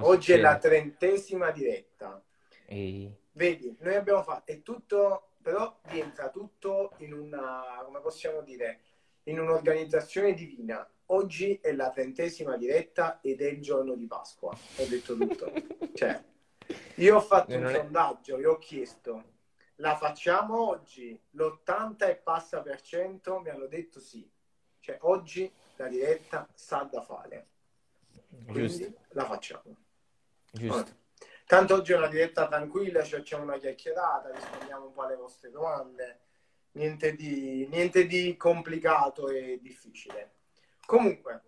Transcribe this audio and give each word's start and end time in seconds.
oggi 0.00 0.32
è 0.32 0.38
la 0.38 0.58
trentesima 0.58 1.50
diretta. 1.50 2.22
Ehi. 2.66 3.14
Vedi, 3.32 3.76
noi 3.80 3.94
abbiamo 3.94 4.22
fatto, 4.22 4.50
è 4.50 4.62
tutto, 4.62 5.32
però 5.42 5.78
rientra 5.82 6.30
tutto 6.30 6.92
in 6.98 7.12
una, 7.12 7.82
come 7.84 8.00
possiamo 8.00 8.40
dire, 8.40 8.80
in 9.24 9.38
un'organizzazione 9.38 10.34
divina. 10.34 10.88
Oggi 11.06 11.58
è 11.60 11.72
la 11.72 11.90
trentesima 11.90 12.56
diretta 12.56 13.20
ed 13.20 13.40
è 13.40 13.48
il 13.48 13.60
giorno 13.60 13.94
di 13.94 14.06
Pasqua. 14.06 14.50
Ho 14.50 14.86
detto 14.86 15.16
tutto. 15.16 15.52
cioè, 15.94 16.20
io 16.96 17.16
ho 17.16 17.20
fatto 17.20 17.54
un 17.54 17.64
è... 17.64 17.74
sondaggio, 17.74 18.38
io 18.38 18.52
ho 18.52 18.58
chiesto, 18.58 19.34
la 19.76 19.96
facciamo 19.96 20.68
oggi? 20.68 21.20
L'80 21.32 22.08
e 22.08 22.16
passa 22.16 22.62
per 22.62 22.80
cento 22.80 23.40
mi 23.40 23.50
hanno 23.50 23.66
detto 23.66 24.00
sì. 24.00 24.28
Cioè, 24.80 24.98
oggi 25.02 25.52
la 25.76 25.88
diretta 25.88 26.48
sa 26.54 26.88
da 26.90 27.02
fare. 27.02 27.48
Quindi 28.44 28.68
Giusto. 28.68 28.92
la 29.10 29.24
facciamo. 29.24 29.76
Giusto. 30.56 31.04
Tanto 31.46 31.74
oggi 31.74 31.92
è 31.92 31.96
una 31.96 32.08
diretta 32.08 32.48
tranquilla, 32.48 33.04
ci 33.04 33.14
facciamo 33.14 33.44
una 33.44 33.58
chiacchierata, 33.58 34.32
rispondiamo 34.32 34.86
un 34.86 34.92
po' 34.92 35.02
alle 35.02 35.16
vostre 35.16 35.50
domande. 35.50 36.20
Niente 36.72 37.14
di, 37.14 37.66
niente 37.70 38.06
di 38.06 38.36
complicato 38.36 39.28
e 39.28 39.58
difficile. 39.62 40.32
Comunque, 40.84 41.42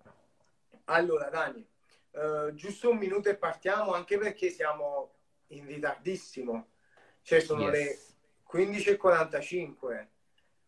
allora 0.85 1.29
Dani, 1.29 1.67
eh, 2.13 2.53
giusto 2.55 2.91
un 2.91 2.97
minuto 2.97 3.29
e 3.29 3.37
partiamo, 3.37 3.93
anche 3.93 4.19
perché 4.19 4.51
siamo 4.51 5.15
in 5.49 5.67
ritardissimo. 5.67 6.69
Cioè 7.23 7.41
sono 7.41 7.69
yes. 7.69 8.17
le 8.51 8.67
15.45, 8.67 10.07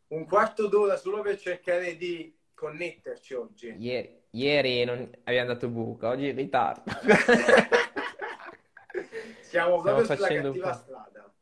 un 0.09 0.27
quarto 0.27 0.66
d'ora 0.66 0.97
solo 0.97 1.22
per 1.22 1.38
cercare 1.38 1.97
di 1.97 2.36
connetterci 2.52 3.34
oggi. 3.34 3.75
Ieri, 3.78 4.22
ieri 4.30 4.84
non 4.84 5.09
abbiamo 5.25 5.52
dato 5.52 5.69
buca, 5.69 6.09
oggi 6.09 6.28
in 6.28 6.36
ritardo. 6.36 6.91
Siamo 9.50 9.80
proprio 9.80 10.04
sulla 10.04 10.28
cattiva 10.28 10.72
strada. 10.72 11.32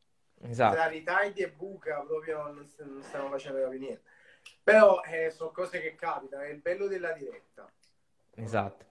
Esatto. 0.41 0.75
Tra 0.75 0.87
ritardi 0.87 1.43
e 1.43 1.51
buca 1.51 2.01
proprio 2.01 2.43
non, 2.45 2.67
non 2.79 3.03
stiamo 3.03 3.29
facendo 3.29 3.61
capire 3.61 3.79
niente. 3.79 4.03
Però 4.63 5.03
eh, 5.03 5.31
sono 5.31 5.51
cose 5.51 5.81
che 5.81 5.95
capitano, 5.95 6.43
è 6.43 6.49
il 6.49 6.61
bello 6.61 6.87
della 6.87 7.13
diretta. 7.13 7.71
Esatto, 8.35 8.85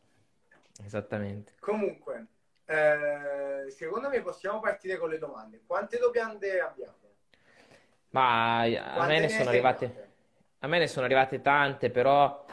esattamente. 0.84 1.54
Comunque, 1.60 2.28
eh, 2.66 3.66
secondo 3.70 4.10
me 4.10 4.22
possiamo 4.22 4.60
partire 4.60 4.98
con 4.98 5.10
le 5.10 5.18
domande. 5.18 5.62
Quante 5.66 5.98
domande 5.98 6.60
abbiamo? 6.60 6.96
Ma 8.10 8.62
a 8.62 9.06
me 9.08 9.20
ne 9.20 9.30
sono 9.30 9.50
arrivate... 9.50 10.06
A 10.60 10.68
me 10.68 10.80
ne 10.80 10.88
sono 10.88 11.06
arrivate 11.06 11.40
tante, 11.42 11.92
però 11.92 12.44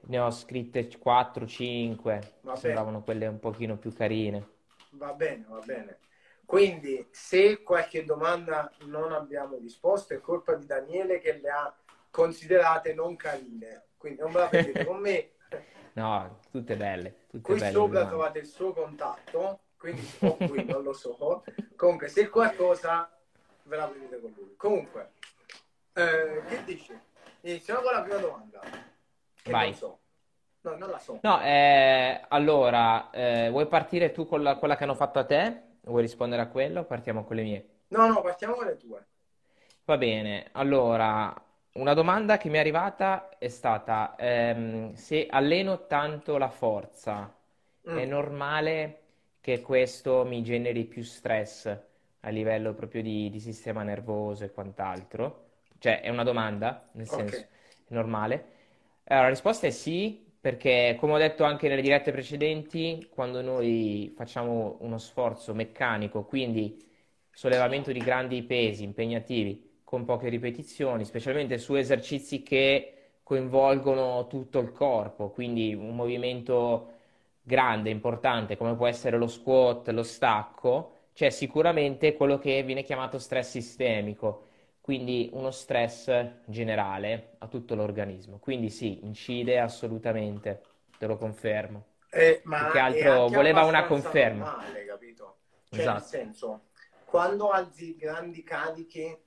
ne 0.00 0.18
ho 0.18 0.30
scritte 0.30 0.86
4-5. 0.86 2.54
Sembravano 2.54 3.02
quelle 3.02 3.26
un 3.26 3.40
pochino 3.40 3.76
più 3.76 3.92
carine. 3.92 4.46
Va 4.90 5.12
bene, 5.14 5.46
va 5.48 5.60
bene. 5.60 5.98
Quindi, 6.46 7.06
se 7.10 7.62
qualche 7.62 8.04
domanda 8.04 8.70
non 8.86 9.12
abbiamo 9.12 9.56
risposto, 9.56 10.14
è 10.14 10.20
colpa 10.20 10.54
di 10.54 10.66
Daniele 10.66 11.18
che 11.18 11.38
le 11.40 11.48
ha 11.48 11.74
considerate 12.10 12.94
non 12.94 13.16
carine. 13.16 13.86
Quindi 13.96 14.20
non 14.20 14.32
me 14.32 14.38
la 14.38 14.48
prendete 14.48 14.84
con 14.84 14.98
me. 14.98 15.28
No, 15.94 16.40
tutte 16.50 16.76
belle. 16.76 17.26
Tutte 17.28 17.52
qui 17.52 17.54
belle 17.60 17.70
sopra 17.70 18.00
domande. 18.00 18.08
trovate 18.08 18.38
il 18.40 18.46
suo 18.46 18.72
contatto, 18.72 19.60
quindi 19.78 20.04
o 20.22 20.36
qui 20.38 20.64
non 20.64 20.82
lo 20.82 20.92
so. 20.92 21.44
Comunque, 21.76 22.08
se 22.08 22.28
qualcosa 22.28 23.08
ve 23.62 23.76
la 23.76 23.86
prendete 23.86 24.20
con 24.20 24.34
lui. 24.36 24.54
Comunque, 24.56 25.12
eh, 25.92 26.42
che 26.48 26.64
dici? 26.64 26.98
Iniziamo 27.42 27.82
con 27.82 27.92
la 27.92 28.02
prima 28.02 28.18
domanda. 28.18 28.60
Che 29.40 29.50
Vai. 29.52 29.68
non 29.68 29.78
so. 29.78 29.98
No, 30.62 30.76
non 30.76 30.90
la 30.90 30.98
so. 30.98 31.20
No, 31.22 31.40
eh, 31.42 32.24
allora, 32.28 33.10
eh, 33.10 33.50
vuoi 33.50 33.68
partire 33.68 34.10
tu 34.10 34.26
con 34.26 34.42
la, 34.42 34.56
quella 34.56 34.76
che 34.76 34.82
hanno 34.82 34.96
fatto 34.96 35.20
a 35.20 35.24
te? 35.24 35.62
Vuoi 35.84 36.02
rispondere 36.02 36.42
a 36.42 36.48
quello? 36.48 36.84
Partiamo 36.84 37.24
con 37.24 37.36
le 37.36 37.42
mie. 37.42 37.68
No, 37.88 38.06
no, 38.06 38.22
partiamo 38.22 38.54
con 38.54 38.66
le 38.66 38.76
tue. 38.76 39.06
Va 39.84 39.98
bene, 39.98 40.48
allora, 40.52 41.34
una 41.72 41.92
domanda 41.92 42.38
che 42.38 42.48
mi 42.48 42.56
è 42.56 42.60
arrivata 42.60 43.36
è 43.38 43.48
stata 43.48 44.14
ehm, 44.16 44.94
se 44.94 45.26
alleno 45.28 45.86
tanto 45.86 46.38
la 46.38 46.48
forza, 46.48 47.34
mm. 47.90 47.96
è 47.98 48.04
normale 48.06 49.00
che 49.40 49.60
questo 49.60 50.24
mi 50.24 50.42
generi 50.42 50.84
più 50.84 51.02
stress 51.02 51.66
a 52.20 52.28
livello 52.30 52.72
proprio 52.72 53.02
di, 53.02 53.28
di 53.28 53.40
sistema 53.40 53.82
nervoso 53.82 54.44
e 54.44 54.52
quant'altro? 54.52 55.42
Cioè, 55.78 56.00
è 56.00 56.08
una 56.08 56.22
domanda, 56.22 56.88
nel 56.92 57.06
senso, 57.06 57.36
okay. 57.36 57.48
è 57.86 57.92
normale. 57.92 58.44
Allora, 59.04 59.24
la 59.24 59.30
risposta 59.32 59.66
è 59.66 59.70
sì, 59.70 60.23
perché 60.44 60.94
come 61.00 61.14
ho 61.14 61.16
detto 61.16 61.42
anche 61.44 61.68
nelle 61.68 61.80
dirette 61.80 62.12
precedenti, 62.12 63.08
quando 63.10 63.40
noi 63.40 64.12
facciamo 64.14 64.76
uno 64.80 64.98
sforzo 64.98 65.54
meccanico, 65.54 66.24
quindi 66.24 66.76
sollevamento 67.30 67.90
di 67.92 67.98
grandi 68.00 68.42
pesi 68.42 68.84
impegnativi 68.84 69.80
con 69.82 70.04
poche 70.04 70.28
ripetizioni, 70.28 71.06
specialmente 71.06 71.56
su 71.56 71.76
esercizi 71.76 72.42
che 72.42 73.20
coinvolgono 73.22 74.26
tutto 74.26 74.58
il 74.58 74.70
corpo, 74.72 75.30
quindi 75.30 75.72
un 75.72 75.96
movimento 75.96 76.90
grande, 77.40 77.88
importante, 77.88 78.58
come 78.58 78.74
può 78.76 78.86
essere 78.86 79.16
lo 79.16 79.28
squat, 79.28 79.88
lo 79.88 80.02
stacco, 80.02 80.92
c'è 81.14 81.30
sicuramente 81.30 82.12
quello 82.16 82.36
che 82.38 82.62
viene 82.64 82.82
chiamato 82.82 83.18
stress 83.18 83.48
sistemico 83.48 84.48
quindi 84.84 85.30
uno 85.32 85.50
stress 85.50 86.42
generale 86.44 87.36
a 87.38 87.46
tutto 87.46 87.74
l'organismo. 87.74 88.38
Quindi 88.38 88.68
sì, 88.68 89.02
incide 89.02 89.58
assolutamente, 89.58 90.60
te 90.98 91.06
lo 91.06 91.16
confermo. 91.16 91.86
Eh, 92.10 92.42
ma 92.44 92.68
che 92.70 92.78
altro 92.80 93.28
voleva 93.28 93.64
una 93.64 93.86
conferma. 93.86 94.44
Normale, 94.44 94.84
capito? 94.84 95.36
Cioè, 95.70 95.80
esatto. 95.80 95.98
nel 95.98 96.06
senso, 96.06 96.60
quando 97.06 97.48
alzi 97.48 97.96
grandi 97.96 98.42
cariche 98.42 99.22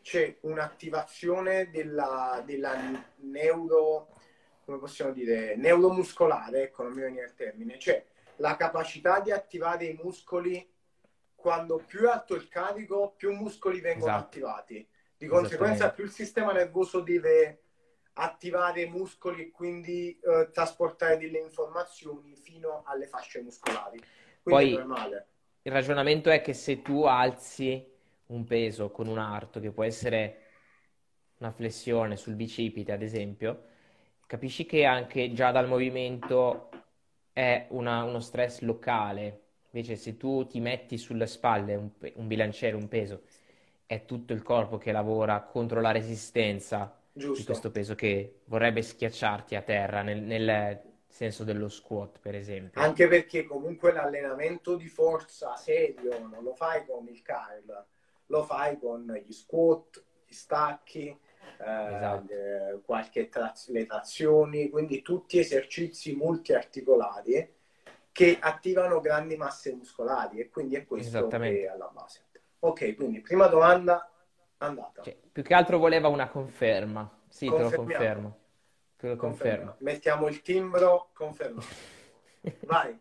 c'è 0.00 0.38
un'attivazione 0.40 1.68
della, 1.68 2.42
della 2.46 2.74
neuro, 3.16 4.16
come 4.64 4.78
possiamo 4.78 5.12
dire, 5.12 5.56
neuromuscolare, 5.56 6.62
ecco, 6.62 6.84
non 6.84 6.92
mi 6.92 7.02
viene 7.02 7.20
il 7.20 7.34
termine, 7.34 7.78
cioè 7.78 8.02
la 8.36 8.56
capacità 8.56 9.20
di 9.20 9.30
attivare 9.30 9.84
i 9.84 9.98
muscoli 10.02 10.66
quando 11.46 11.80
più 11.86 12.00
è 12.00 12.10
alto 12.10 12.34
il 12.34 12.48
carico, 12.48 13.14
più 13.16 13.32
muscoli 13.32 13.80
vengono 13.80 14.10
esatto. 14.10 14.24
attivati. 14.24 14.88
Di 15.16 15.28
conseguenza, 15.28 15.92
più 15.92 16.02
il 16.02 16.10
sistema 16.10 16.50
nervoso 16.50 17.02
deve 17.02 17.62
attivare 18.14 18.80
i 18.80 18.90
muscoli 18.90 19.42
e 19.42 19.50
quindi 19.52 20.18
eh, 20.18 20.50
trasportare 20.50 21.18
delle 21.18 21.38
informazioni 21.38 22.34
fino 22.34 22.82
alle 22.84 23.06
fasce 23.06 23.42
muscolari. 23.42 24.02
Quindi 24.42 24.74
Poi, 24.74 25.24
il 25.62 25.72
ragionamento 25.72 26.30
è 26.30 26.40
che 26.40 26.52
se 26.52 26.82
tu 26.82 27.04
alzi 27.04 27.94
un 28.26 28.42
peso 28.42 28.90
con 28.90 29.06
un 29.06 29.18
arto, 29.18 29.60
che 29.60 29.70
può 29.70 29.84
essere 29.84 30.40
una 31.36 31.52
flessione 31.52 32.16
sul 32.16 32.34
bicipite, 32.34 32.90
ad 32.90 33.02
esempio, 33.02 33.66
capisci 34.26 34.66
che 34.66 34.84
anche 34.84 35.32
già 35.32 35.52
dal 35.52 35.68
movimento 35.68 36.70
è 37.32 37.68
una, 37.70 38.02
uno 38.02 38.18
stress 38.18 38.62
locale, 38.62 39.42
Invece 39.70 39.96
se 39.96 40.16
tu 40.16 40.46
ti 40.46 40.60
metti 40.60 40.96
sulle 40.96 41.26
spalle 41.26 41.74
un, 41.74 41.90
un 42.14 42.26
bilanciere, 42.26 42.76
un 42.76 42.88
peso, 42.88 43.22
è 43.86 44.04
tutto 44.04 44.32
il 44.32 44.42
corpo 44.42 44.78
che 44.78 44.92
lavora 44.92 45.42
contro 45.42 45.80
la 45.80 45.92
resistenza 45.92 46.98
Giusto. 47.12 47.38
di 47.38 47.44
questo 47.44 47.70
peso 47.70 47.94
che 47.94 48.40
vorrebbe 48.46 48.82
schiacciarti 48.82 49.54
a 49.54 49.62
terra 49.62 50.02
nel, 50.02 50.20
nel 50.22 50.82
senso 51.08 51.44
dello 51.44 51.68
squat, 51.68 52.18
per 52.20 52.34
esempio. 52.34 52.80
Anche 52.80 53.08
perché 53.08 53.44
comunque 53.44 53.92
l'allenamento 53.92 54.76
di 54.76 54.88
forza 54.88 55.56
serio 55.56 56.18
non 56.18 56.42
lo 56.42 56.54
fai 56.54 56.84
con 56.84 57.06
il 57.08 57.22
curl, 57.22 57.84
lo 58.26 58.42
fai 58.44 58.78
con 58.78 59.22
gli 59.24 59.32
squat, 59.32 60.02
gli 60.26 60.34
stacchi, 60.34 61.08
eh, 61.08 61.94
esatto. 61.94 62.32
eh, 62.32 62.80
qualche 62.84 63.28
tra- 63.28 63.54
le 63.68 63.86
trazioni, 63.86 64.68
quindi 64.68 65.00
tutti 65.00 65.38
esercizi 65.38 66.14
multiarticolati 66.14 67.54
che 68.16 68.38
attivano 68.40 69.02
grandi 69.02 69.36
masse 69.36 69.74
muscolari 69.74 70.38
e 70.38 70.48
quindi 70.48 70.74
è 70.74 70.86
questo 70.86 71.26
che 71.26 71.64
è 71.64 71.66
alla 71.66 71.90
base. 71.92 72.22
Ok, 72.60 72.94
quindi 72.96 73.20
prima 73.20 73.46
domanda 73.46 74.10
andata. 74.56 75.02
Cioè, 75.02 75.14
più 75.30 75.42
che 75.42 75.52
altro 75.52 75.76
voleva 75.76 76.08
una 76.08 76.26
conferma. 76.26 77.24
Sì, 77.28 77.50
te 77.50 77.58
lo 77.58 77.70
confermo. 77.70 78.38
Te 78.96 79.08
lo 79.08 79.16
confermo. 79.16 79.76
Mettiamo 79.80 80.28
il 80.28 80.40
timbro, 80.40 81.10
confermo. 81.12 81.60
Vai. 82.64 82.98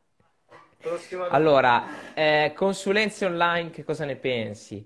Prossima 0.79 1.29
allora, 1.29 2.13
eh, 2.13 2.51
consulenze 2.53 3.23
online, 3.23 3.69
che 3.69 3.85
cosa 3.85 4.03
ne 4.03 4.17
pensi? 4.17 4.85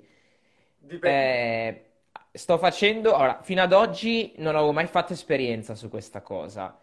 Eh, 1.02 1.86
sto 2.32 2.58
facendo, 2.60 3.16
allora, 3.16 3.42
fino 3.42 3.64
ad 3.64 3.74
oggi 3.74 4.34
non 4.38 4.56
avevo 4.56 4.74
mai 4.74 4.86
fatto 4.86 5.14
esperienza 5.14 5.74
su 5.74 5.90
questa 5.90 6.22
cosa 6.22 6.78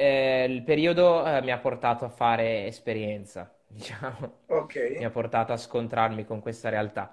eh, 0.00 0.44
il 0.48 0.62
periodo 0.62 1.26
eh, 1.26 1.42
mi 1.42 1.50
ha 1.50 1.58
portato 1.58 2.04
a 2.04 2.08
fare 2.08 2.66
esperienza, 2.66 3.52
diciamo. 3.66 4.42
Ok. 4.46 4.94
Mi 4.96 5.04
ha 5.04 5.10
portato 5.10 5.52
a 5.52 5.56
scontrarmi 5.56 6.24
con 6.24 6.40
questa 6.40 6.68
realtà. 6.68 7.12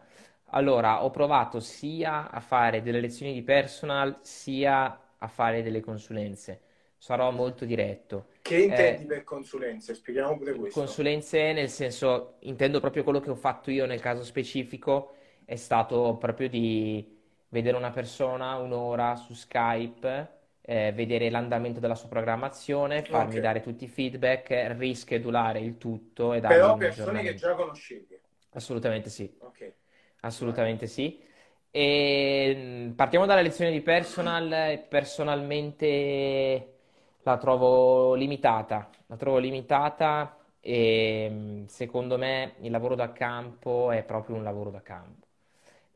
Allora, 0.52 1.04
ho 1.04 1.10
provato 1.10 1.60
sia 1.60 2.30
a 2.30 2.40
fare 2.40 2.84
delle 2.84 3.00
lezioni 3.00 3.34
di 3.34 3.42
personal, 3.42 4.20
sia 4.22 5.00
a 5.18 5.28
fare 5.28 5.64
delle 5.64 5.82
consulenze. 5.82 6.62
sarò 7.00 7.32
molto 7.32 7.66
diretto. 7.66 8.28
Che 8.44 8.56
intendi 8.56 9.04
eh, 9.04 9.08
per 9.08 9.24
consulenze? 9.24 9.96
Spieghiamo 9.96 10.38
pure 10.38 10.54
questo. 10.54 10.80
Consulenze 10.80 11.54
nel 11.54 11.70
senso, 11.70 12.36
intendo 12.42 12.80
proprio 12.80 13.04
quello 13.04 13.20
che 13.20 13.32
ho 13.32 13.36
fatto 13.36 13.72
io 13.72 13.88
nel 13.88 14.00
caso 14.00 14.24
specifico, 14.24 15.16
è 15.44 15.56
stato 15.56 16.18
proprio 16.20 16.50
di 16.50 17.18
vedere 17.50 17.78
una 17.78 17.92
persona 17.92 18.58
un'ora 18.58 19.16
su 19.16 19.34
Skype, 19.34 20.35
eh, 20.68 20.92
vedere 20.94 21.30
l'andamento 21.30 21.80
della 21.80 21.94
sua 21.94 22.10
programmazione, 22.10 23.04
farmi 23.04 23.30
okay. 23.30 23.42
dare 23.42 23.62
tutti 23.62 23.84
i 23.84 23.88
feedback, 23.88 24.76
rischedulare 24.78 25.60
il 25.60 25.78
tutto 25.78 26.34
e 26.34 26.40
darmi 26.40 26.58
Però 26.58 26.76
persone 26.76 27.22
che 27.22 27.36
già 27.36 27.54
conoscevi. 27.54 28.20
Assolutamente 28.54 29.10
sì. 29.10 29.32
Okay. 29.38 29.74
Assolutamente 30.22 30.88
sì. 30.88 31.22
E 31.70 32.54
mm, 32.56 32.92
partiamo 32.92 33.28
dalla 33.28 33.42
lezione 33.42 33.72
di 33.72 33.82
personal. 33.82 34.86
Personalmente 34.90 36.74
la 37.22 37.38
trovo 37.38 38.16
limitata. 38.16 38.90
La 39.06 39.18
trovo 39.18 39.38
limitata 39.38 40.36
e 40.60 41.28
mm, 41.30 41.66
secondo 41.66 42.18
me 42.18 42.54
il 42.62 42.72
lavoro 42.72 42.96
da 42.96 43.12
campo 43.12 43.92
è 43.92 44.04
proprio 44.04 44.36
un 44.36 44.44
lavoro 44.44 44.72
da 44.72 44.82
campo. 44.82 45.28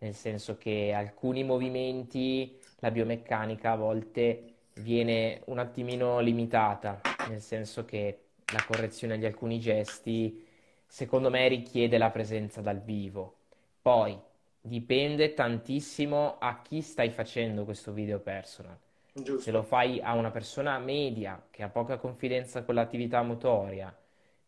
Nel 0.02 0.14
senso 0.14 0.58
che 0.58 0.94
alcuni 0.94 1.44
movimenti, 1.44 2.56
la 2.80 2.92
biomeccanica 2.92 3.72
a 3.72 3.76
volte 3.76 4.54
viene 4.80 5.42
un 5.46 5.60
attimino 5.60 6.20
limitata, 6.20 7.02
nel 7.28 7.42
senso 7.42 7.86
che 7.86 8.20
la 8.54 8.64
correzione 8.66 9.18
di 9.18 9.26
alcuni 9.26 9.60
gesti 9.60 10.46
secondo 10.86 11.30
me 11.30 11.48
richiede 11.48 11.98
la 11.98 12.10
presenza 12.10 12.62
dal 12.62 12.82
vivo. 12.82 13.36
Poi 13.82 14.18
dipende 14.62 15.34
tantissimo 15.34 16.38
a 16.40 16.62
chi 16.62 16.82
stai 16.82 17.10
facendo 17.12 17.64
questo 17.64 17.92
video 17.92 18.20
personal. 18.20 18.78
Giusto. 19.12 19.42
Se 19.42 19.52
lo 19.52 19.64
fai 19.64 20.00
a 20.02 20.14
una 20.14 20.32
persona 20.32 20.78
media 20.80 21.42
che 21.50 21.64
ha 21.64 21.70
poca 21.70 21.98
confidenza 21.98 22.64
con 22.64 22.76
l'attività 22.76 23.22
motoria, 23.22 23.96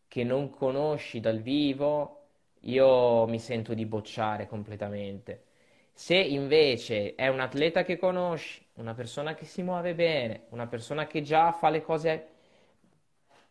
che 0.08 0.24
non 0.24 0.50
conosci 0.50 1.20
dal 1.20 1.40
vivo, 1.40 2.18
io 2.60 3.26
mi 3.26 3.38
sento 3.38 3.74
di 3.74 3.86
bocciare 3.86 4.46
completamente. 4.46 5.44
Se 5.92 6.16
invece 6.16 7.14
è 7.14 7.28
un 7.28 7.40
atleta 7.40 7.82
che 7.82 7.98
conosci, 7.98 8.61
una 8.74 8.94
persona 8.94 9.34
che 9.34 9.44
si 9.44 9.62
muove 9.62 9.94
bene, 9.94 10.46
una 10.50 10.66
persona 10.66 11.06
che 11.06 11.22
già 11.22 11.52
fa 11.52 11.68
le 11.68 11.82
cose 11.82 12.28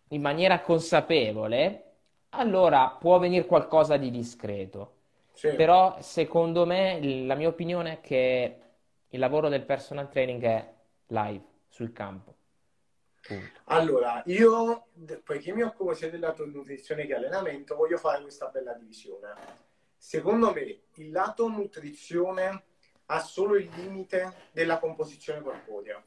in 0.09 0.21
maniera 0.21 0.61
consapevole, 0.61 1.83
allora 2.29 2.89
può 2.99 3.19
venire 3.19 3.45
qualcosa 3.45 3.97
di 3.97 4.09
discreto. 4.09 4.95
Sì. 5.33 5.53
Però 5.55 6.01
secondo 6.01 6.65
me 6.65 6.99
la 7.25 7.35
mia 7.35 7.47
opinione 7.47 7.93
è 7.93 8.01
che 8.01 8.59
il 9.07 9.19
lavoro 9.19 9.49
del 9.49 9.63
personal 9.63 10.09
training 10.09 10.43
è 10.43 10.73
live, 11.07 11.43
sul 11.67 11.91
campo. 11.91 12.35
Punto. 13.21 13.59
Allora, 13.65 14.23
io, 14.25 14.87
poiché 15.23 15.53
mi 15.53 15.61
occupo 15.61 15.93
sia 15.93 16.09
della 16.09 16.33
nutrizione 16.37 17.05
che 17.05 17.13
allenamento, 17.13 17.75
voglio 17.75 17.97
fare 17.97 18.21
questa 18.21 18.47
bella 18.47 18.73
divisione. 18.73 19.33
Secondo 19.95 20.51
me 20.51 20.79
il 20.95 21.11
lato 21.11 21.47
nutrizione 21.47 22.63
ha 23.11 23.19
solo 23.19 23.57
il 23.57 23.69
limite 23.75 24.47
della 24.51 24.79
composizione 24.79 25.41
corporea, 25.41 26.01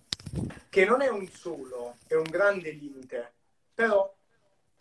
che 0.71 0.85
non 0.87 1.03
è 1.03 1.09
un 1.09 1.29
solo, 1.29 1.97
è 2.07 2.15
un 2.15 2.25
grande 2.25 2.71
limite, 2.71 3.33
però 3.75 4.11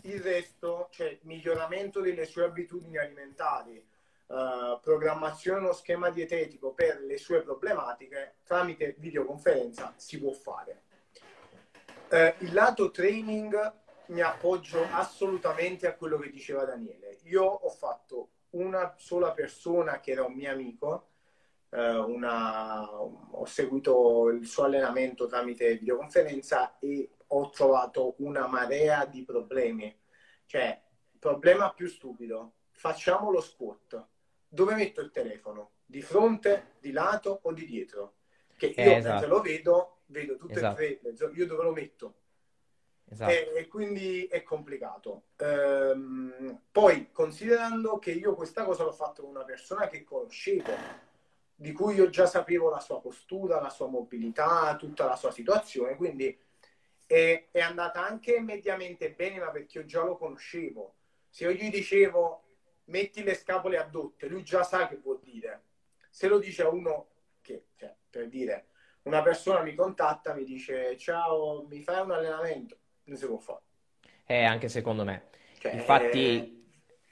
il 0.04 0.22
resto, 0.22 0.88
cioè 0.92 1.18
miglioramento 1.24 2.00
delle 2.00 2.26
sue 2.26 2.46
abitudini 2.46 2.98
alimentari, 2.98 3.86
uh, 4.28 4.80
programmazione 4.82 5.60
uno 5.60 5.74
schema 5.74 6.10
dietetico 6.12 6.72
per 6.72 7.02
le 7.02 7.18
sue 7.18 7.42
problematiche, 7.42 8.36
tramite 8.46 8.96
videoconferenza 9.00 9.94
si 9.98 10.18
può 10.18 10.32
fare. 10.32 10.82
Uh, 12.10 12.34
il 12.46 12.54
lato 12.54 12.90
training 12.92 13.82
mi 14.08 14.22
appoggio 14.22 14.82
assolutamente 14.92 15.88
a 15.88 15.96
quello 15.96 16.18
che 16.20 16.30
diceva 16.30 16.64
Daniele. 16.64 17.18
Io 17.24 17.44
ho 17.44 17.70
fatto 17.70 18.30
una 18.52 18.94
sola 18.98 19.32
persona 19.32 20.00
che 20.00 20.12
era 20.12 20.24
un 20.24 20.34
mio 20.34 20.52
amico, 20.52 21.08
una, 21.80 22.92
ho 22.92 23.46
seguito 23.46 24.30
il 24.30 24.46
suo 24.46 24.66
allenamento 24.66 25.26
tramite 25.26 25.78
videoconferenza 25.78 26.78
e 26.80 27.10
ho 27.28 27.50
trovato 27.50 28.16
una 28.20 28.48
marea 28.48 29.06
di 29.06 29.24
problemi. 29.24 29.96
Cioè, 30.46 30.82
problema 31.18 31.74
più 31.74 31.88
stupido, 31.88 32.54
facciamo 32.72 33.32
lo 33.32 33.42
squat. 33.42 34.08
Dove 34.48 34.76
metto 34.76 35.02
il 35.02 35.10
telefono? 35.10 35.72
Di 35.86 36.02
fronte, 36.02 36.76
di 36.80 36.92
lato 36.92 37.40
o 37.44 37.54
di 37.54 37.66
dietro? 37.66 38.18
Che 38.56 38.68
io 38.68 38.76
eh, 38.76 38.96
esatto. 38.96 39.28
lo 39.28 39.42
vedo, 39.42 40.02
vedo 40.08 40.36
tutte 40.36 40.54
esatto. 40.54 40.80
e 40.82 41.00
tre, 41.02 41.32
io 41.34 41.48
dove 41.48 41.64
lo 41.64 41.72
metto? 41.72 42.16
Esatto. 43.10 43.32
E, 43.32 43.52
e, 43.56 43.68
quindi 43.68 44.26
è 44.26 44.44
complicato. 44.44 45.30
Ehm, 45.38 46.62
poi, 46.72 47.12
considerando 47.12 47.98
che 47.98 48.12
io 48.12 48.36
questa 48.36 48.64
cosa 48.64 48.84
l'ho 48.84 48.92
fatto 48.92 49.24
con 49.24 49.32
una 49.32 49.44
persona 49.44 49.88
che 49.88 50.04
conoscevo, 50.04 50.72
di 51.56 51.72
cui 51.72 51.96
io 51.96 52.10
già 52.10 52.26
sapevo 52.26 52.70
la 52.70 52.80
sua 52.80 53.00
postura, 53.00 53.62
la 53.62 53.70
sua 53.70 53.88
mobilità, 53.88 54.76
tutta 54.76 55.06
la 55.06 55.16
sua 55.16 55.32
situazione, 55.32 55.96
quindi 55.96 56.38
è, 57.06 57.48
è 57.52 57.60
andata 57.60 58.06
anche 58.06 58.40
mediamente 58.40 59.12
bene, 59.12 59.40
ma 59.40 59.50
perché 59.50 59.80
io 59.80 59.86
già 59.86 60.04
lo 60.04 60.18
conoscevo. 60.18 60.96
Se 61.30 61.46
io 61.46 61.52
gli 61.52 61.70
dicevo 61.70 62.44
metti 62.86 63.24
le 63.24 63.36
scapole 63.36 63.78
addotte, 63.78 64.28
lui 64.28 64.44
già 64.44 64.64
sa 64.64 64.88
che 64.88 64.98
vuol 64.98 65.20
dire. 65.22 65.64
Se 66.10 66.28
lo 66.28 66.40
dice 66.40 66.64
a 66.64 66.70
uno 66.70 67.08
che, 67.42 67.66
cioè, 67.76 67.94
per 68.10 68.28
dire, 68.28 68.68
una 69.04 69.22
persona 69.22 69.62
mi 69.62 69.76
contatta, 69.76 70.34
mi 70.34 70.44
dice 70.44 70.98
ciao, 70.98 71.66
mi 71.68 71.82
fai 71.82 72.02
un 72.02 72.12
allenamento, 72.12 72.78
non 73.06 73.18
si 73.18 73.26
può 73.26 73.38
fare. 73.38 73.62
Eh, 74.26 74.44
anche 74.44 74.70
secondo 74.70 75.04
me. 75.04 75.30
Cioè, 75.60 75.74
Infatti, 75.74 76.66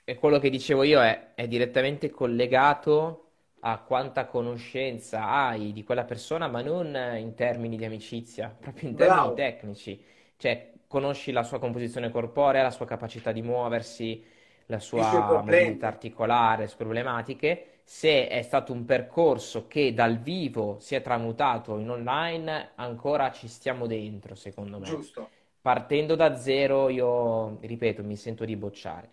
eh... 0.04 0.14
quello 0.16 0.38
che 0.38 0.50
dicevo 0.50 0.82
io 0.82 1.00
è, 1.02 1.34
è 1.34 1.46
direttamente 1.48 2.10
collegato 2.10 3.31
a 3.64 3.78
quanta 3.78 4.26
conoscenza 4.26 5.28
hai 5.28 5.72
di 5.72 5.84
quella 5.84 6.04
persona, 6.04 6.48
ma 6.48 6.62
non 6.62 6.86
in 7.18 7.34
termini 7.34 7.76
di 7.76 7.84
amicizia, 7.84 8.54
proprio 8.58 8.88
in 8.90 8.96
termini 8.96 9.20
Bravo. 9.20 9.34
tecnici. 9.34 10.02
Cioè, 10.36 10.72
conosci 10.86 11.30
la 11.32 11.42
sua 11.44 11.58
composizione 11.58 12.10
corporea, 12.10 12.62
la 12.62 12.70
sua 12.70 12.86
capacità 12.86 13.30
di 13.32 13.42
muoversi, 13.42 14.24
la 14.66 14.80
sua 14.80 15.32
mobilità 15.42 15.86
articolare, 15.86 16.62
le 16.62 16.68
sue 16.68 16.78
problematiche. 16.78 17.66
Se 17.84 18.28
è 18.28 18.42
stato 18.42 18.72
un 18.72 18.84
percorso 18.84 19.66
che 19.68 19.92
dal 19.94 20.18
vivo 20.18 20.78
si 20.80 20.94
è 20.94 21.02
tramutato 21.02 21.78
in 21.78 21.90
online, 21.90 22.70
ancora 22.76 23.30
ci 23.30 23.48
stiamo 23.48 23.86
dentro, 23.86 24.34
secondo 24.34 24.78
me. 24.78 24.86
Giusto. 24.86 25.28
Partendo 25.60 26.16
da 26.16 26.36
zero, 26.36 26.88
io, 26.88 27.58
ripeto, 27.60 28.02
mi 28.02 28.16
sento 28.16 28.44
di 28.44 28.56
bocciare. 28.56 29.10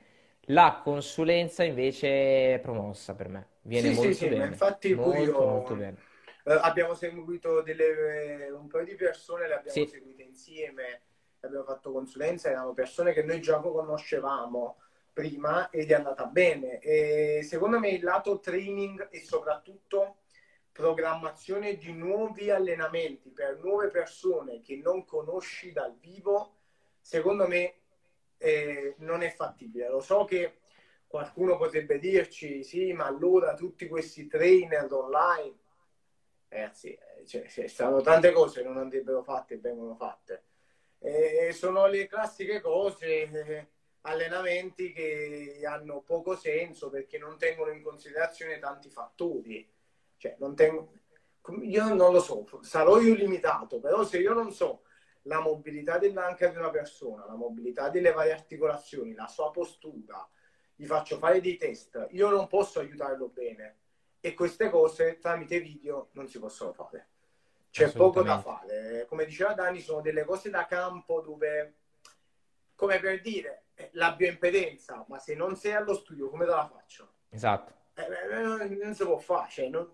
La 0.52 0.82
consulenza 0.84 1.64
invece 1.64 2.56
è 2.56 2.60
promossa 2.60 3.14
per 3.14 3.30
me, 3.30 3.48
viene 3.62 3.90
sì, 3.90 3.96
molto 3.96 4.14
sì, 4.14 4.28
bene. 4.30 4.46
Sì, 4.46 4.52
infatti 4.52 4.96
molto, 4.96 5.22
io... 5.22 5.46
molto 5.46 5.76
bene. 5.76 5.98
Eh, 6.44 6.60
abbiamo 6.62 6.96
seguito 6.96 7.62
delle, 7.62 8.50
un 8.50 8.68
paio 8.68 8.86
di 8.86 8.96
persone, 8.96 9.48
le 9.48 9.54
abbiamo 9.54 9.72
sì. 9.72 9.88
seguite 9.88 10.24
insieme, 10.24 11.02
abbiamo 11.42 11.66
fatto 11.66 11.92
consulenza, 11.92 12.50
erano 12.50 12.74
persone 12.74 13.14
che 13.14 13.22
noi 13.22 13.42
già 13.42 13.60
conoscevamo 13.60 14.78
prima 15.14 15.70
ed 15.70 15.92
è 15.92 15.94
andata 15.94 16.26
bene. 16.26 16.80
E 16.80 17.42
secondo 17.44 17.78
me 17.78 17.90
il 17.90 18.04
lato 18.04 18.40
training 18.40 19.10
e 19.12 19.20
soprattutto 19.24 20.22
programmazione 20.72 21.76
di 21.76 21.92
nuovi 21.94 22.50
allenamenti 22.50 23.30
per 23.30 23.60
nuove 23.62 23.90
persone 23.90 24.62
che 24.62 24.80
non 24.82 25.06
conosci 25.06 25.72
dal 25.72 25.96
vivo, 26.00 26.56
secondo 27.02 27.48
me 27.48 27.74
eh, 28.40 28.96
non 29.00 29.22
è 29.22 29.30
fattibile. 29.30 29.90
Lo 29.90 30.00
so 30.02 30.26
che 30.26 30.60
qualcuno 31.06 31.58
potrebbe 31.58 32.00
dirci, 32.00 32.64
sì, 32.64 32.94
ma 32.94 33.06
allora 33.06 33.54
tutti 33.54 33.88
questi 33.88 34.28
trainer 34.28 34.92
online, 34.92 35.58
ragazzi, 36.48 36.94
eh, 36.94 37.26
cioè, 37.28 37.48
ci 37.48 37.68
stanno 37.68 38.02
tante 38.02 38.32
cose 38.32 38.62
che 38.62 38.68
non 38.68 38.78
andrebbero 38.78 39.22
fatte 39.22 39.56
e 39.56 39.60
vengono 39.60 39.96
fatte. 39.96 40.44
Eh, 41.00 41.52
sono 41.54 41.88
le 41.88 42.08
classiche 42.08 42.60
cose, 42.62 43.08
eh, 43.08 43.68
allenamenti 44.02 44.92
che 44.94 45.62
hanno 45.66 46.02
poco 46.02 46.36
senso 46.36 46.90
perché 46.90 47.18
non 47.18 47.38
tengono 47.38 47.72
in 47.72 47.82
considerazione 47.82 48.60
tanti 48.60 48.90
fattori. 48.90 49.68
Cioè, 50.18 50.36
non 50.40 50.56
tengo... 50.56 50.94
Io 51.62 51.94
non 51.94 52.14
lo 52.14 52.20
so, 52.20 52.46
sarò 52.62 53.00
io 53.00 53.16
limitato, 53.16 53.80
però 53.80 54.04
se 54.04 54.20
io 54.20 54.34
non 54.34 54.52
so 54.52 54.84
la 55.30 55.40
mobilità 55.40 56.00
dell'anca 56.00 56.48
di 56.48 56.58
una 56.58 56.72
persona, 56.72 57.26
la 57.28 57.36
mobilità 57.36 57.90
delle 57.90 58.12
varie 58.12 58.34
articolazioni, 58.34 59.14
la 59.14 59.28
sua 59.28 59.52
postura, 59.52 60.28
gli 60.76 60.88
faccio 60.88 61.20
fare 61.20 61.40
dei 61.40 61.56
test, 61.56 62.08
io 62.12 62.30
non 62.30 62.48
posso 62.48 62.80
aiutarlo 62.80 63.30
bene 63.30 63.78
e 64.20 64.34
queste 64.34 64.70
cose 64.72 65.20
tramite 65.20 65.60
video 65.60 66.10
non 66.14 66.28
si 66.28 66.40
possono 66.40 66.74
fare. 66.74 67.10
C'è 67.70 67.92
poco 67.92 68.24
da 68.24 68.40
fare. 68.40 69.06
Come 69.08 69.26
diceva 69.26 69.54
Dani, 69.54 69.80
sono 69.80 70.02
delle 70.02 70.24
cose 70.24 70.50
da 70.50 70.66
campo 70.66 71.22
dove, 71.22 71.76
come 72.74 73.00
per 73.00 73.22
dire, 73.22 73.66
eh, 73.76 73.92
la 73.94 74.14
bioimpedenza, 74.14 75.06
ma 75.08 75.20
se 75.20 75.36
non 75.36 75.56
sei 75.56 75.74
allo 75.74 75.94
studio 75.94 76.30
come 76.30 76.46
te 76.46 76.52
la 76.52 76.66
faccio? 76.66 77.14
Esatto. 77.30 77.74
Eh, 77.94 78.02
eh 78.02 78.76
non 78.76 78.96
si 78.96 79.04
può 79.04 79.20
fare, 79.20 79.50
cioè, 79.52 79.70
non... 79.70 79.88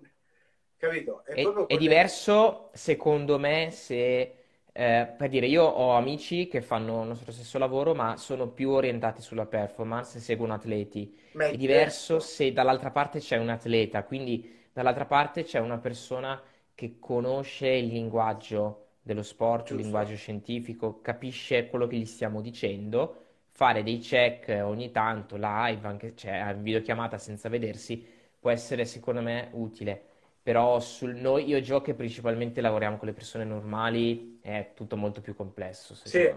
capito? 0.78 1.26
È, 1.26 1.34
è, 1.34 1.66
è 1.66 1.76
diverso 1.76 2.70
secondo 2.74 3.38
me 3.38 3.72
se 3.72 4.45
eh, 4.78 5.14
per 5.18 5.30
dire, 5.30 5.48
io 5.48 5.64
ho 5.64 5.92
amici 5.96 6.48
che 6.48 6.62
fanno 6.62 7.02
il 7.04 7.08
nostro 7.08 7.32
stesso 7.32 7.58
lavoro, 7.58 7.94
ma 7.96 8.18
sono 8.18 8.50
più 8.50 8.72
orientati 8.72 9.22
sulla 9.22 9.46
performance 9.46 10.18
e 10.18 10.22
seguono 10.22 10.54
atleti. 10.54 11.18
Ma 11.34 11.46
È 11.48 11.56
diverso 11.56 12.20
diverso. 12.20 12.20
se 12.20 12.52
dall'altra 12.52 12.92
parte 12.92 13.20
c'è 13.20 13.38
un 13.38 13.50
atleta, 13.50 14.04
quindi 14.04 14.68
dall'altra 14.74 15.06
parte 15.06 15.44
c'è 15.44 15.60
una 15.60 15.78
persona 15.78 16.42
che 16.74 16.98
conosce 17.00 17.70
il 17.70 17.88
linguaggio 17.88 18.82
dello 19.02 19.22
sport, 19.24 19.70
il 19.72 19.78
Giusto. 19.78 19.78
linguaggio 19.78 20.16
scientifico, 20.16 21.00
capisce 21.02 21.68
quello 21.70 21.88
che 21.88 21.96
gli 21.98 22.06
stiamo 22.06 22.42
dicendo, 22.42 23.24
fare 23.52 23.82
dei 23.84 24.00
check 24.00 24.60
ogni 24.64 24.92
tanto, 24.92 25.38
live, 25.38 25.88
anche 25.88 26.16
cioè, 26.16 26.32
a 26.38 26.52
videochiamata 26.54 27.18
senza 27.18 27.48
vedersi, 27.50 28.04
può 28.40 28.50
essere 28.50 28.84
secondo 28.86 29.22
me 29.22 29.50
utile. 29.54 30.04
Però 30.44 30.80
sul 30.80 31.16
noi, 31.16 31.46
io 31.48 31.58
e 31.58 31.62
Gio, 31.62 31.82
che 31.82 31.94
principalmente 31.96 32.62
lavoriamo 32.62 32.98
con 32.98 33.08
le 33.08 33.14
persone 33.14 33.44
normali, 33.46 34.35
è 34.46 34.74
tutto 34.76 34.96
molto 34.96 35.22
più 35.22 35.36
complesso, 35.36 35.96
Sì, 35.96 36.32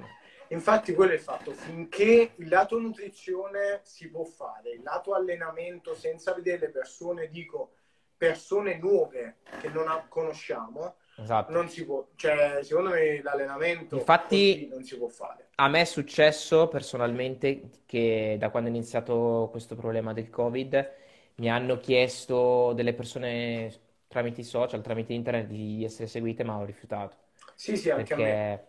infatti 0.49 0.95
quello 0.95 1.13
è 1.13 1.17
il 1.17 1.21
fatto, 1.21 1.53
finché 1.53 2.33
il 2.37 2.49
lato 2.49 2.79
nutrizione 2.79 3.81
si 3.83 4.09
può 4.09 4.25
fare, 4.25 4.71
il 4.71 4.83
lato 4.83 5.13
allenamento 5.13 5.95
senza 5.95 6.33
vedere 6.33 6.59
le 6.59 6.71
persone, 6.71 7.29
dico 7.29 7.73
persone 8.17 8.79
nuove 8.79 9.37
che 9.61 9.69
non 9.69 10.05
conosciamo, 10.09 10.97
Esatto. 11.17 11.53
non 11.53 11.69
si 11.69 11.85
può, 11.85 12.09
cioè 12.15 12.61
secondo 12.63 12.91
me 12.91 13.21
l'allenamento 13.23 13.97
Infatti, 13.97 14.69
non 14.71 14.83
si 14.85 14.97
può 14.97 15.09
fare. 15.09 15.49
a 15.57 15.69
me 15.69 15.81
è 15.83 15.85
successo 15.85 16.69
personalmente 16.69 17.83
che 17.85 18.37
da 18.39 18.49
quando 18.51 18.71
è 18.71 18.73
iniziato 18.73 19.49
questo 19.51 19.75
problema 19.77 20.13
del 20.15 20.31
Covid 20.31 20.93
mi 21.37 21.51
hanno 21.51 21.79
chiesto 21.79 22.73
delle 22.73 22.95
persone 22.95 23.73
tramite 24.09 24.41
i 24.41 24.45
social, 24.45 24.81
tramite 24.81 25.13
internet 25.13 25.47
di 25.47 25.85
essere 25.85 26.07
seguite, 26.09 26.43
ma 26.43 26.57
ho 26.57 26.65
rifiutato 26.65 27.27
Sì, 27.59 27.77
sì, 27.77 27.91
anche 27.91 28.15
a 28.15 28.17
me. 28.19 28.41
perché 28.41 28.67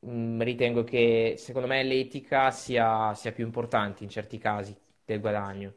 mh, 0.00 0.42
ritengo 0.42 0.84
che 0.84 1.34
secondo 1.38 1.68
me 1.68 1.82
l'etica 1.82 2.50
sia, 2.50 3.14
sia 3.14 3.32
più 3.32 3.44
importante 3.44 4.02
in 4.04 4.10
certi 4.10 4.38
casi 4.38 4.76
del 5.04 5.20
guadagno, 5.20 5.74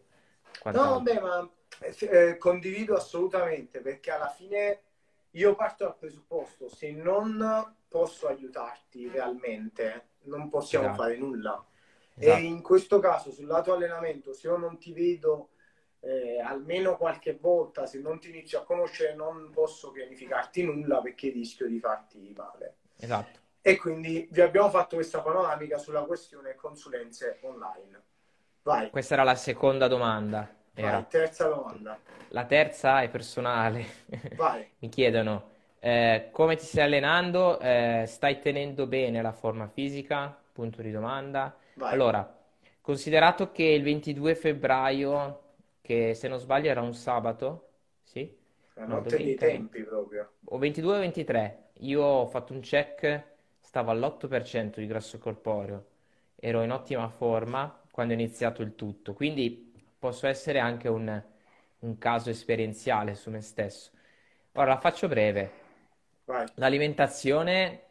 No, 0.69 0.81
vabbè, 0.91 1.19
ma 1.21 1.49
eh, 1.79 1.95
eh, 2.29 2.37
condivido 2.37 2.95
assolutamente 2.95 3.79
perché 3.81 4.11
alla 4.11 4.29
fine 4.29 4.81
io 5.31 5.55
parto 5.55 5.85
dal 5.85 5.97
presupposto, 5.97 6.67
se 6.69 6.91
non 6.91 7.75
posso 7.87 8.27
aiutarti 8.27 9.07
realmente, 9.09 10.09
non 10.23 10.49
possiamo 10.49 10.91
Esatto, 10.91 10.93
fare 10.93 11.17
nulla. 11.17 11.63
E 12.17 12.31
esatto. 12.31 12.43
in 12.43 12.61
questo 12.61 12.99
caso, 12.99 13.31
sul 13.31 13.45
lato 13.45 13.73
allenamento, 13.73 14.33
se 14.33 14.47
io 14.47 14.57
non 14.57 14.77
ti 14.77 14.91
vedo 14.93 15.49
eh, 15.99 16.39
almeno 16.39 16.97
qualche 16.97 17.37
volta, 17.39 17.85
se 17.85 17.99
non 17.99 18.19
ti 18.19 18.29
inizio 18.29 18.59
a 18.59 18.63
conoscere, 18.63 19.15
non 19.15 19.49
posso 19.51 19.91
pianificarti 19.91 20.63
nulla 20.63 21.01
perché 21.01 21.29
rischio 21.29 21.67
di 21.67 21.79
farti 21.79 22.33
male. 22.35 22.77
Esatto. 22.97 23.39
E 23.61 23.77
quindi 23.77 24.27
vi 24.31 24.41
abbiamo 24.41 24.69
fatto 24.69 24.95
questa 24.95 25.21
panoramica 25.21 25.77
sulla 25.77 26.03
questione 26.03 26.55
consulenze 26.55 27.39
online. 27.41 28.01
Vai, 28.63 28.89
Questa 28.89 29.13
era 29.13 29.23
la 29.23 29.35
seconda 29.35 29.87
domanda, 29.87 30.49
vai, 30.73 30.85
era. 30.85 31.03
terza 31.03 31.47
domanda. 31.47 31.99
La 32.29 32.45
terza 32.45 33.01
è 33.01 33.09
personale. 33.09 33.85
Vai. 34.35 34.69
Mi 34.79 34.89
chiedono, 34.89 35.49
eh, 35.79 36.29
come 36.31 36.55
ti 36.55 36.65
stai 36.65 36.83
allenando? 36.83 37.59
Eh, 37.59 38.03
stai 38.07 38.39
tenendo 38.39 38.87
bene 38.87 39.21
la 39.21 39.31
forma 39.31 39.67
fisica? 39.67 40.37
Punto 40.51 40.81
di 40.81 40.91
domanda. 40.91 41.55
Vai. 41.75 41.93
Allora, 41.93 42.35
considerato 42.81 43.51
che 43.51 43.63
il 43.63 43.83
22 43.83 44.35
febbraio, 44.35 45.41
che 45.87 46.13
se 46.15 46.27
non 46.27 46.39
sbaglio 46.39 46.69
era 46.69 46.81
un 46.81 46.93
sabato, 46.93 47.69
sì? 48.03 48.35
La 48.75 48.85
No, 48.85 48.99
notte 48.99 49.19
dei 49.19 49.35
domenica, 49.35 49.45
tempi 49.45 49.83
proprio. 49.83 50.31
o 50.45 50.57
22 50.57 50.95
o 50.97 50.99
23, 50.99 51.71
io 51.79 52.03
ho 52.03 52.27
fatto 52.27 52.53
un 52.53 52.59
check, 52.61 53.23
stavo 53.61 53.91
all'8% 53.91 54.79
di 54.81 54.87
grasso 54.87 55.17
corporeo, 55.17 55.85
ero 56.35 56.61
in 56.63 56.71
ottima 56.71 57.07
forma 57.09 57.81
quando 57.91 58.13
è 58.13 58.15
iniziato 58.17 58.61
il 58.61 58.75
tutto, 58.75 59.13
quindi 59.13 59.73
posso 59.97 60.27
essere 60.27 60.59
anche 60.59 60.87
un, 60.89 61.23
un 61.79 61.97
caso 61.97 62.29
esperienziale 62.29 63.15
su 63.15 63.29
me 63.29 63.41
stesso. 63.41 63.91
Ora 64.53 64.73
la 64.73 64.79
faccio 64.79 65.07
breve, 65.07 65.51
Vai. 66.27 66.47
l'alimentazione 66.55 67.81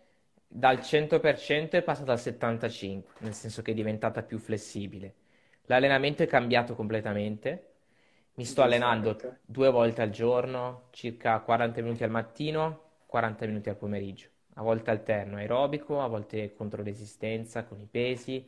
dal 0.46 0.82
100% 0.82 1.76
è 1.76 1.82
passata 1.82 2.12
al 2.12 2.20
75%, 2.20 3.24
nel 3.24 3.34
senso 3.34 3.62
che 3.62 3.72
è 3.72 3.74
diventata 3.74 4.22
più 4.22 4.38
flessibile. 4.38 5.14
L'allenamento 5.66 6.22
è 6.22 6.26
cambiato 6.26 6.74
completamente. 6.74 7.70
Mi 8.36 8.44
sto 8.44 8.62
allenando 8.62 9.16
due 9.44 9.70
volte 9.70 10.02
al 10.02 10.10
giorno, 10.10 10.88
circa 10.90 11.40
40 11.40 11.80
minuti 11.80 12.04
al 12.04 12.10
mattino, 12.10 12.80
40 13.06 13.46
minuti 13.46 13.68
al 13.70 13.76
pomeriggio. 13.76 14.28
A 14.54 14.62
volte 14.62 14.90
alterno 14.90 15.36
aerobico, 15.36 16.00
a 16.02 16.06
volte 16.06 16.54
controresistenza 16.54 17.64
con 17.64 17.80
i 17.80 17.88
pesi, 17.90 18.44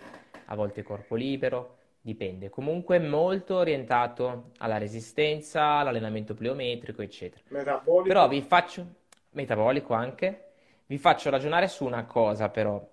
a 0.47 0.55
volte 0.55 0.83
corpo 0.83 1.15
libero, 1.15 1.77
dipende. 2.01 2.51
Comunque 2.51 2.99
molto 2.99 3.57
orientato 3.57 4.51
alla 4.59 4.79
resistenza, 4.79 5.79
all'allenamento 5.79 6.35
pliometrico, 6.35 7.03
eccetera. 7.03 7.43
Metabolico. 7.49 8.09
Però 8.09 8.29
vi 8.29 8.43
faccio, 8.43 8.87
metabolico 9.31 9.95
anche, 9.95 10.45
vi 10.87 10.99
faccio 10.99 11.31
ragionare 11.31 11.69
su 11.69 11.85
una 11.85 12.05
cosa 12.05 12.49
però. 12.51 12.87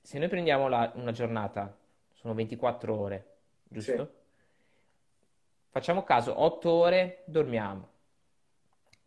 Se 0.00 0.18
noi 0.18 0.28
prendiamo 0.28 0.68
la- 0.68 0.90
una 0.94 1.12
giornata, 1.12 1.76
sono 2.14 2.34
24 2.34 2.96
ore, 2.98 3.26
giusto? 3.68 4.18
Facciamo 5.72 6.02
caso, 6.02 6.42
8 6.42 6.68
ore 6.68 7.22
dormiamo, 7.26 7.88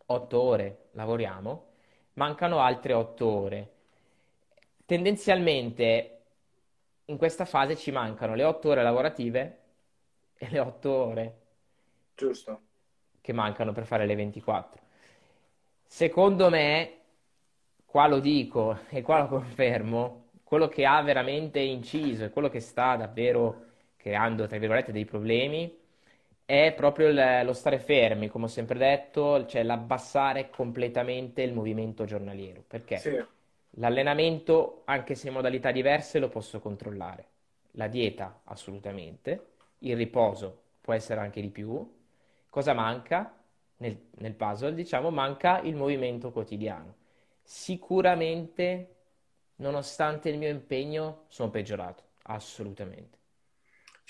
8 0.06 0.42
ore 0.42 0.86
lavoriamo, 0.92 1.66
mancano 2.14 2.60
altre 2.60 2.94
8 2.94 3.28
ore. 3.28 3.72
Tendenzialmente 4.86 6.22
in 7.06 7.18
questa 7.18 7.44
fase 7.44 7.76
ci 7.76 7.92
mancano 7.92 8.34
le 8.34 8.46
8 8.46 8.70
ore 8.70 8.82
lavorative 8.82 9.60
e 10.38 10.50
le 10.50 10.60
8 10.60 10.90
ore 10.90 11.42
Giusto. 12.16 12.62
che 13.20 13.34
mancano 13.34 13.74
per 13.74 13.86
fare 13.86 14.06
le 14.06 14.16
24. 14.16 14.82
Secondo 15.84 16.50
me, 16.50 16.98
qua 17.86 18.08
lo 18.08 18.20
dico 18.20 18.80
e 18.88 19.02
qua 19.02 19.20
lo 19.20 19.28
confermo, 19.28 20.30
quello 20.46 20.70
che 20.70 20.86
ha 20.86 21.02
veramente 21.02 21.60
inciso 21.60 22.24
e 22.24 22.30
quello 22.30 22.48
che 22.48 22.62
sta 22.62 22.96
davvero 22.96 23.66
creando, 23.98 24.48
tra 24.48 24.58
virgolette, 24.58 24.94
dei 24.94 25.04
problemi 25.04 25.82
è 26.46 26.74
proprio 26.76 27.08
il- 27.10 27.42
lo 27.46 27.54
stare 27.54 27.80
fermi, 27.80 28.28
come 28.30 28.46
ho 28.46 28.48
sempre 28.48 28.78
detto, 28.78 29.46
cioè 29.46 29.64
l'abbassare 29.64 30.50
completamente 30.50 31.42
il 31.42 31.54
movimento 31.54 32.06
giornaliero. 32.06 32.64
Perché? 32.68 33.02
Sì. 33.04 33.24
L'allenamento, 33.78 34.84
anche 34.86 35.16
se 35.16 35.28
in 35.28 35.34
modalità 35.34 35.72
diverse, 35.72 36.20
lo 36.20 36.30
posso 36.30 36.60
controllare. 36.60 37.28
La 37.72 37.88
dieta, 37.88 38.42
assolutamente. 38.46 39.48
Il 39.80 39.96
riposo 39.98 40.62
può 40.82 40.94
essere 40.94 41.20
anche 41.22 41.42
di 41.42 41.50
più. 41.50 41.92
Cosa 42.50 42.74
manca? 42.74 43.36
Nel, 43.78 44.00
nel 44.18 44.34
puzzle, 44.36 44.74
diciamo, 44.74 45.10
manca 45.10 45.60
il 45.62 45.76
movimento 45.76 46.32
quotidiano. 46.32 46.96
Sicuramente, 47.44 48.96
nonostante 49.58 50.30
il 50.30 50.38
mio 50.38 50.50
impegno, 50.50 51.24
sono 51.28 51.50
peggiorato. 51.50 52.04
Assolutamente. 52.24 53.18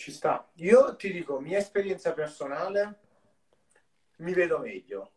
Ci 0.03 0.11
sta. 0.11 0.45
Io 0.55 0.97
ti 0.97 1.13
dico, 1.13 1.39
mia 1.39 1.57
esperienza 1.59 2.11
personale, 2.11 2.99
mi 4.17 4.33
vedo 4.33 4.59
meglio. 4.59 5.11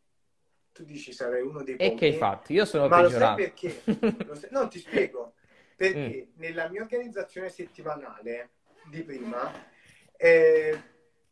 Tu 0.73 0.85
dici 0.85 1.12
sarei 1.12 1.43
uno 1.43 1.64
dei 1.64 1.75
E 1.75 1.88
pochi. 1.88 1.97
che 1.97 2.07
hai 2.07 2.12
fatto? 2.12 2.52
Io 2.52 2.64
sono 2.64 2.87
Ma 2.87 3.00
lo 3.00 3.09
sai 3.11 3.35
peggiorato. 3.35 3.83
perché? 3.83 4.25
Lo 4.26 4.35
sai- 4.37 4.50
No, 4.52 4.69
ti 4.69 4.78
spiego. 4.78 5.35
Perché 5.75 6.28
Mm. 6.38 6.38
nella 6.40 6.69
mia 6.69 6.83
organizzazione 6.83 7.49
settimanale 7.49 8.50
di 8.88 9.02
prima, 9.02 9.50
eh, 10.16 10.81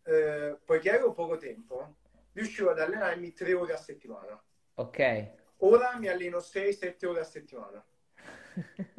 eh, 0.03 0.59
poiché 0.65 0.91
avevo 0.91 1.13
poco 1.13 1.37
tempo, 1.37 1.95
riuscivo 2.33 2.71
ad 2.71 2.81
allenarmi 2.81 3.33
tre 3.35 3.53
ore 3.55 3.75
a 3.75 3.77
settimana. 3.77 4.43
Ok. 4.75 5.31
Ora 5.59 5.97
mi 5.97 6.09
alleno 6.09 6.39
6-7 6.41 7.07
ore 7.07 7.21
a 7.21 7.25
settimana. 7.25 7.85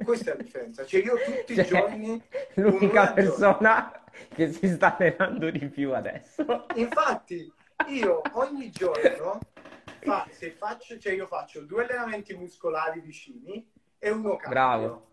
Questa 0.02 0.32
è 0.32 0.38
la 0.38 0.42
differenza. 0.44 0.86
Cioè 0.86 1.04
io 1.04 1.16
tutti 1.18 1.52
i 1.52 1.56
Cioè, 1.56 1.66
giorni... 1.66 2.24
l'unica 2.54 3.14
al 3.14 3.22
giorno. 3.22 4.04
Che 4.34 4.52
si 4.52 4.68
sta 4.68 4.96
allenando 4.96 5.50
di 5.50 5.68
più 5.70 5.94
adesso. 5.94 6.66
Infatti, 6.76 7.52
io 7.88 8.22
ogni 8.34 8.70
giorno, 8.70 9.40
fa- 10.02 10.28
se 10.30 10.52
faccio, 10.52 10.98
cioè 10.98 11.14
io 11.14 11.28
faccio 11.28 11.62
due 11.62 11.84
allenamenti 11.84 12.34
muscolari 12.36 13.00
vicini 13.02 13.68
e 14.00 14.10
uno 14.10 14.36
cardio. 14.36 14.50
Bravo. 14.50 15.08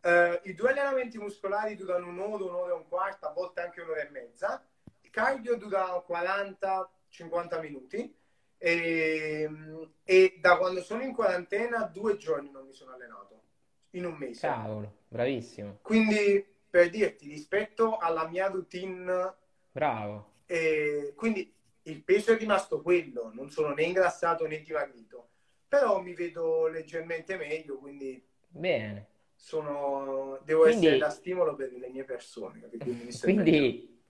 Eh, 0.00 0.40
I 0.44 0.54
due 0.54 0.70
allenamenti 0.70 1.18
muscolari 1.18 1.76
durano 1.76 2.08
un'ora, 2.08 2.44
un'ora 2.44 2.72
e 2.72 2.76
un 2.76 2.88
quarto, 2.88 3.26
a 3.26 3.32
volte 3.32 3.60
anche 3.62 3.80
un'ora 3.80 4.02
e 4.02 4.10
mezza. 4.10 4.64
Il 5.00 5.10
cardio 5.10 5.56
dura 5.56 6.04
40-50 6.06 7.60
minuti. 7.60 8.16
E, 8.56 9.50
e 10.04 10.38
da 10.40 10.56
quando 10.56 10.82
sono 10.82 11.02
in 11.02 11.12
quarantena, 11.12 11.84
due 11.84 12.16
giorni 12.16 12.50
non 12.50 12.64
mi 12.64 12.72
sono 12.72 12.92
allenato 12.92 13.42
in 13.90 14.06
un 14.06 14.14
mese. 14.14 14.46
Cavolo, 14.46 15.00
bravissimo. 15.08 15.78
Quindi, 15.82 16.53
per 16.74 16.90
dirti, 16.90 17.28
rispetto 17.28 17.98
alla 17.98 18.26
mia 18.26 18.48
routine 18.48 19.32
Bravo. 19.70 20.30
e 20.44 21.12
quindi 21.14 21.54
il 21.82 22.02
peso 22.02 22.32
è 22.32 22.36
rimasto 22.36 22.82
quello, 22.82 23.30
non 23.32 23.48
sono 23.48 23.72
né 23.74 23.84
ingrassato 23.84 24.44
né 24.48 24.60
dimagrito, 24.60 25.28
però 25.68 26.00
mi 26.00 26.14
vedo 26.14 26.66
leggermente 26.66 27.36
meglio, 27.36 27.78
quindi 27.78 28.20
Bene. 28.48 29.06
Sono... 29.36 30.40
Devo 30.44 30.62
Quindi... 30.62 30.86
essere 30.86 30.98
da 30.98 31.10
stimolo 31.10 31.54
per 31.54 31.70
le 31.72 31.88
mie 31.90 32.04
persone. 32.04 32.68
Quindi, 32.78 33.18
Quindi 33.20 34.02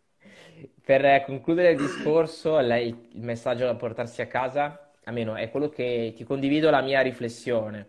per 0.82 1.24
concludere 1.24 1.72
il 1.72 1.78
discorso, 1.78 2.58
lei, 2.60 2.88
il 3.12 3.22
messaggio 3.22 3.64
da 3.64 3.74
portarsi 3.74 4.22
a 4.22 4.26
casa, 4.26 4.92
almeno 5.04 5.34
è 5.34 5.50
quello 5.50 5.68
che 5.68 6.12
ti 6.14 6.24
condivido 6.24 6.70
la 6.70 6.80
mia 6.80 7.00
riflessione. 7.02 7.88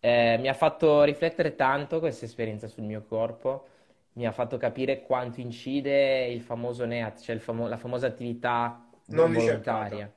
Eh, 0.00 0.36
mi 0.38 0.48
ha 0.48 0.54
fatto 0.54 1.02
riflettere 1.02 1.54
tanto 1.54 1.98
questa 1.98 2.26
esperienza 2.26 2.68
sul 2.68 2.84
mio 2.84 3.02
corpo, 3.02 3.72
mi 4.14 4.26
ha 4.26 4.32
fatto 4.32 4.56
capire 4.56 5.02
quanto 5.02 5.40
incide 5.40 6.26
il 6.26 6.40
famoso 6.40 6.84
NEAT, 6.84 7.20
cioè 7.20 7.36
famo- 7.38 7.68
la 7.68 7.76
famosa 7.76 8.06
attività 8.06 8.88
non 9.06 9.32
volontaria. 9.32 10.12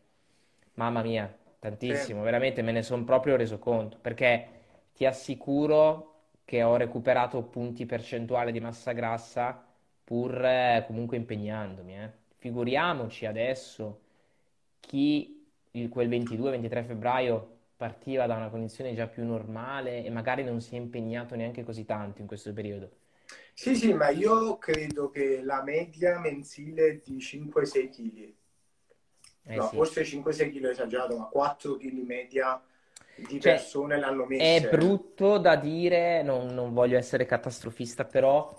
Mamma 0.75 1.01
mia, 1.01 1.35
tantissimo, 1.59 2.19
sì. 2.19 2.25
veramente 2.25 2.61
me 2.61 2.71
ne 2.71 2.83
sono 2.83 3.03
proprio 3.03 3.35
reso 3.35 3.57
conto, 3.57 3.97
perché 3.99 4.47
ti 4.93 5.05
assicuro 5.05 6.13
che 6.45 6.63
ho 6.63 6.75
recuperato 6.77 7.41
punti 7.43 7.85
percentuali 7.85 8.51
di 8.51 8.59
massa 8.59 8.91
grassa 8.93 9.65
pur 10.03 10.45
eh, 10.45 10.83
comunque 10.87 11.17
impegnandomi. 11.17 11.99
Eh. 11.99 12.11
Figuriamoci 12.37 13.25
adesso 13.25 14.01
chi 14.79 15.45
il, 15.71 15.89
quel 15.89 16.07
22-23 16.07 16.85
febbraio 16.85 17.55
partiva 17.75 18.25
da 18.25 18.35
una 18.35 18.49
condizione 18.49 18.93
già 18.93 19.07
più 19.07 19.25
normale 19.25 20.03
e 20.03 20.09
magari 20.09 20.43
non 20.43 20.61
si 20.61 20.75
è 20.75 20.77
impegnato 20.77 21.35
neanche 21.35 21.63
così 21.63 21.85
tanto 21.85 22.21
in 22.21 22.27
questo 22.27 22.53
periodo. 22.53 22.89
Sì, 23.53 23.75
sì, 23.75 23.93
ma 23.93 24.09
io 24.09 24.57
credo 24.57 25.09
che 25.09 25.41
la 25.41 25.63
media 25.63 26.19
mensile 26.19 26.87
è 26.87 27.01
di 27.03 27.17
5-6 27.17 27.89
kg. 27.89 28.33
Eh 29.49 29.55
no, 29.55 29.67
sì. 29.69 29.75
forse 29.75 30.03
5-6 30.03 30.51
kg 30.51 30.65
esagerato, 30.65 31.17
ma 31.17 31.25
4 31.25 31.77
kg 31.77 32.05
media 32.05 32.61
di 33.15 33.39
cioè, 33.39 33.53
persone 33.53 33.99
l'hanno 33.99 34.25
messa. 34.25 34.43
È 34.43 34.69
brutto 34.69 35.37
da 35.39 35.55
dire, 35.55 36.21
non, 36.21 36.53
non 36.53 36.73
voglio 36.73 36.97
essere 36.97 37.25
catastrofista, 37.25 38.05
però 38.05 38.55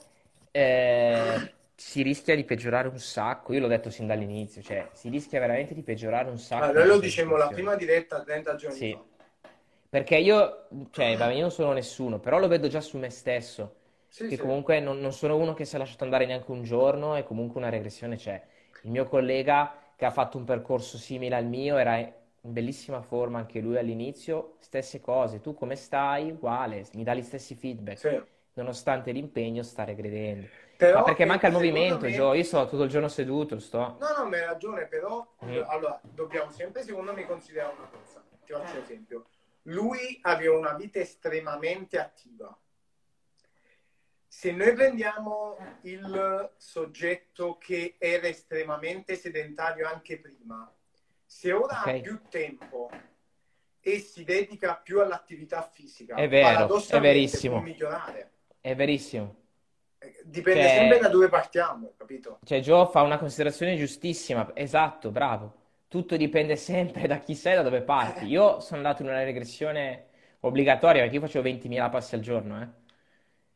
eh, 0.50 1.52
si 1.76 2.02
rischia 2.02 2.34
di 2.34 2.44
peggiorare 2.44 2.88
un 2.88 2.98
sacco. 2.98 3.52
Io 3.52 3.60
l'ho 3.60 3.68
detto 3.68 3.90
sin 3.90 4.08
dall'inizio, 4.08 4.62
cioè 4.62 4.88
si 4.92 5.08
rischia 5.08 5.38
veramente 5.38 5.74
di 5.74 5.82
peggiorare 5.82 6.28
un 6.28 6.38
sacco. 6.38 6.64
Allora, 6.64 6.80
noi 6.80 6.88
lo 6.88 6.98
dicevamo 6.98 7.36
la 7.36 7.48
prima 7.48 7.76
diretta 7.76 8.20
30 8.20 8.54
giorni 8.56 8.76
sì. 8.76 8.92
fa. 8.92 9.48
Perché 9.90 10.16
io, 10.16 10.66
cioè, 10.90 11.06
io 11.06 11.40
non 11.40 11.50
sono 11.50 11.72
nessuno, 11.72 12.18
però 12.18 12.38
lo 12.38 12.48
vedo 12.48 12.68
già 12.68 12.80
su 12.80 12.98
me 12.98 13.10
stesso. 13.10 13.76
Sì, 14.18 14.28
che 14.28 14.36
sì. 14.36 14.40
comunque 14.40 14.80
non, 14.80 14.98
non, 14.98 15.12
sono 15.12 15.36
uno 15.36 15.54
che 15.54 15.64
si 15.64 15.76
è 15.76 15.78
lasciato 15.78 16.04
andare 16.04 16.26
neanche 16.26 16.50
un 16.50 16.62
giorno 16.62 17.16
e 17.16 17.24
comunque 17.24 17.60
una 17.60 17.70
regressione 17.70 18.16
c'è. 18.16 18.42
Il 18.82 18.90
mio 18.90 19.04
collega 19.04 19.74
che 19.96 20.04
ha 20.04 20.10
fatto 20.10 20.38
un 20.38 20.44
percorso 20.44 20.96
simile 20.98 21.36
al 21.36 21.46
mio 21.46 21.76
era 21.76 21.96
in 21.98 22.12
bellissima 22.40 23.00
forma 23.02 23.38
anche 23.38 23.60
lui 23.60 23.76
all'inizio, 23.76 24.56
stesse 24.58 25.00
cose. 25.00 25.40
Tu 25.40 25.54
come 25.54 25.76
stai? 25.76 26.30
Uguale, 26.30 26.86
mi 26.94 27.04
dà 27.04 27.14
gli 27.14 27.22
stessi 27.22 27.54
feedback. 27.54 27.98
Sì 27.98 28.36
nonostante 28.58 29.12
l'impegno, 29.12 29.62
sta 29.62 29.84
regredendo. 29.84 30.46
Però, 30.76 30.98
Ma 30.98 31.04
perché 31.04 31.24
manca 31.24 31.46
il 31.46 31.52
movimento, 31.52 32.04
me... 32.04 32.12
Gio. 32.12 32.34
Io 32.34 32.44
sto 32.44 32.68
tutto 32.68 32.82
il 32.82 32.90
giorno 32.90 33.08
seduto, 33.08 33.58
sto. 33.58 33.96
No, 33.98 34.16
no, 34.16 34.28
ma 34.28 34.36
hai 34.36 34.44
ragione, 34.44 34.86
però 34.86 35.26
mm. 35.44 35.62
allora 35.66 35.98
dobbiamo 36.02 36.50
sempre, 36.50 36.82
secondo 36.82 37.12
me, 37.12 37.26
considerare 37.26 37.74
una 37.76 37.88
cosa. 37.88 38.22
Ti 38.44 38.52
faccio 38.52 38.76
un 38.76 38.82
esempio. 38.82 39.24
Lui 39.62 40.18
aveva 40.22 40.56
una 40.56 40.74
vita 40.74 40.98
estremamente 40.98 41.98
attiva. 41.98 42.56
Se 44.38 44.52
noi 44.52 44.72
prendiamo 44.72 45.56
il 45.80 46.52
soggetto 46.58 47.58
che 47.58 47.96
era 47.98 48.28
estremamente 48.28 49.16
sedentario 49.16 49.88
anche 49.88 50.20
prima, 50.20 50.72
se 51.26 51.50
ora 51.50 51.80
okay. 51.80 51.98
ha 51.98 52.02
più 52.02 52.20
tempo 52.28 52.88
e 53.80 53.98
si 53.98 54.22
dedica 54.22 54.76
più 54.76 55.00
all'attività 55.00 55.60
fisica, 55.62 56.14
è 56.14 56.28
vero, 56.28 56.72
è 56.88 57.00
verissimo. 57.00 57.64
È 58.60 58.76
verissimo. 58.76 59.34
Eh, 59.98 60.20
dipende 60.22 60.62
cioè, 60.62 60.70
sempre 60.70 60.98
da 61.00 61.08
dove 61.08 61.28
partiamo, 61.28 61.94
capito? 61.96 62.38
Cioè, 62.44 62.60
Joe 62.60 62.86
fa 62.92 63.02
una 63.02 63.18
considerazione 63.18 63.74
giustissima. 63.74 64.52
Esatto, 64.54 65.10
bravo. 65.10 65.54
Tutto 65.88 66.16
dipende 66.16 66.54
sempre 66.54 67.08
da 67.08 67.18
chi 67.18 67.34
sei 67.34 67.54
e 67.54 67.56
da 67.56 67.62
dove 67.62 67.82
parti. 67.82 68.26
Eh. 68.26 68.28
Io 68.28 68.60
sono 68.60 68.76
andato 68.76 69.02
in 69.02 69.08
una 69.08 69.24
regressione 69.24 70.10
obbligatoria 70.38 71.00
perché 71.00 71.16
io 71.16 71.22
facevo 71.22 71.48
20.000 71.48 71.90
passi 71.90 72.14
al 72.14 72.20
giorno, 72.20 72.62
eh. 72.62 72.86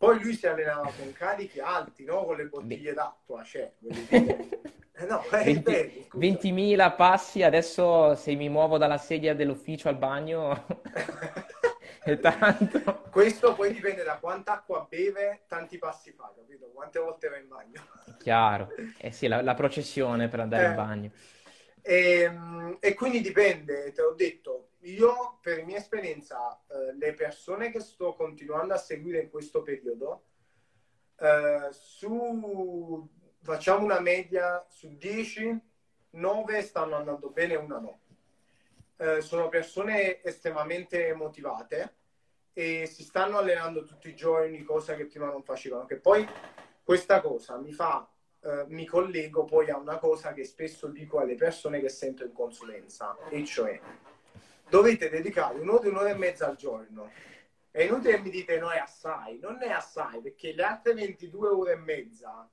Poi 0.02 0.20
lui 0.20 0.34
si 0.34 0.48
allenava 0.48 0.90
con 0.98 1.12
carichi 1.12 1.60
alti, 1.60 2.02
no? 2.02 2.24
Con 2.24 2.34
le 2.34 2.46
bottiglie 2.46 2.92
d'acqua, 2.92 3.44
cioè, 3.44 3.70
eh 4.10 5.06
no, 5.08 5.24
20, 5.30 6.08
20.000 6.14 6.96
passi, 6.96 7.44
adesso 7.44 8.16
se 8.16 8.34
mi 8.34 8.48
muovo 8.48 8.78
dalla 8.78 8.98
sedia 8.98 9.32
dell'ufficio 9.32 9.88
al 9.88 9.98
bagno 9.98 10.66
è 12.02 12.18
tanto. 12.18 13.02
Questo 13.12 13.54
poi 13.54 13.72
dipende 13.72 14.02
da 14.02 14.16
quanta 14.16 14.54
acqua 14.54 14.84
beve, 14.90 15.44
tanti 15.46 15.78
passi 15.78 16.10
fa, 16.10 16.32
capito? 16.34 16.68
Quante 16.74 16.98
volte 16.98 17.28
va 17.28 17.36
in 17.36 17.46
bagno. 17.46 17.86
Chiaro, 18.18 18.70
eh 18.98 19.12
sì, 19.12 19.28
la, 19.28 19.40
la 19.40 19.54
processione 19.54 20.26
per 20.26 20.40
andare 20.40 20.64
eh, 20.64 20.68
in 20.68 20.74
bagno. 20.74 21.10
E, 21.80 22.20
ehm, 22.22 22.76
e, 22.80 22.94
quindi 22.94 23.20
dipende, 23.20 23.92
te 23.92 24.02
l'ho 24.02 24.14
detto, 24.14 24.70
io 24.82 25.38
per 25.40 25.64
mia 25.64 25.76
esperienza, 25.76 26.60
eh, 26.68 26.94
le 26.94 27.14
persone 27.14 27.70
che 27.70 27.80
sto 27.80 28.14
continuando 28.14 28.74
a 28.74 28.78
seguire 28.78 29.20
in 29.20 29.30
questo 29.30 29.62
periodo, 29.62 30.24
eh, 31.18 31.68
su, 31.70 33.08
facciamo 33.42 33.84
una 33.84 34.00
media 34.00 34.64
su 34.68 34.96
10, 34.96 35.60
9 36.10 36.62
stanno 36.62 36.96
andando 36.96 37.30
bene, 37.30 37.54
una 37.54 37.78
no. 37.78 38.00
Eh, 38.96 39.20
sono 39.20 39.48
persone 39.48 40.22
estremamente 40.22 41.12
motivate 41.14 41.96
e 42.52 42.86
si 42.86 43.02
stanno 43.02 43.38
allenando 43.38 43.84
tutti 43.84 44.08
i 44.08 44.16
giorni, 44.16 44.62
cosa 44.62 44.94
che 44.94 45.06
prima 45.06 45.26
non 45.26 45.42
facevano. 45.42 45.86
Che 45.86 45.96
poi 45.96 46.26
questa 46.82 47.20
cosa 47.20 47.56
mi 47.56 47.72
fa, 47.72 48.08
eh, 48.40 48.64
mi 48.68 48.84
collego 48.84 49.44
poi 49.44 49.70
a 49.70 49.76
una 49.76 49.98
cosa 49.98 50.32
che 50.32 50.44
spesso 50.44 50.88
dico 50.88 51.18
alle 51.18 51.36
persone 51.36 51.80
che 51.80 51.88
sento 51.88 52.24
in 52.24 52.32
consulenza, 52.32 53.16
e 53.28 53.44
cioè 53.44 53.80
dovete 54.72 55.10
dedicare 55.10 55.58
un'ora, 55.58 55.86
un'ora 55.86 56.08
e 56.08 56.14
mezza 56.14 56.48
al 56.48 56.56
giorno. 56.56 57.10
È 57.70 57.82
inutile 57.82 58.14
che 58.14 58.22
mi 58.22 58.30
dite 58.30 58.58
no 58.58 58.70
è 58.70 58.78
assai, 58.78 59.38
non 59.38 59.62
è 59.62 59.68
assai, 59.68 60.22
perché 60.22 60.54
le 60.54 60.62
altre 60.62 60.94
22 60.94 61.48
ore 61.48 61.72
e 61.72 61.76
mezza 61.76 62.48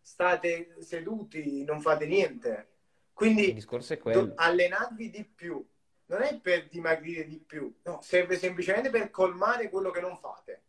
state 0.00 0.76
seduti, 0.80 1.64
non 1.64 1.82
fate 1.82 2.06
niente. 2.06 2.68
Quindi 3.12 3.48
il 3.48 3.54
discorso 3.54 3.92
è 3.92 3.98
quello. 3.98 4.32
allenatevi 4.34 5.10
di 5.10 5.24
più, 5.24 5.62
non 6.06 6.22
è 6.22 6.38
per 6.40 6.68
dimagrire 6.68 7.26
di 7.26 7.38
più, 7.38 7.74
no, 7.82 8.00
serve 8.00 8.36
semplicemente 8.36 8.88
per 8.88 9.10
colmare 9.10 9.68
quello 9.68 9.90
che 9.90 10.00
non 10.00 10.16
fate. 10.16 10.62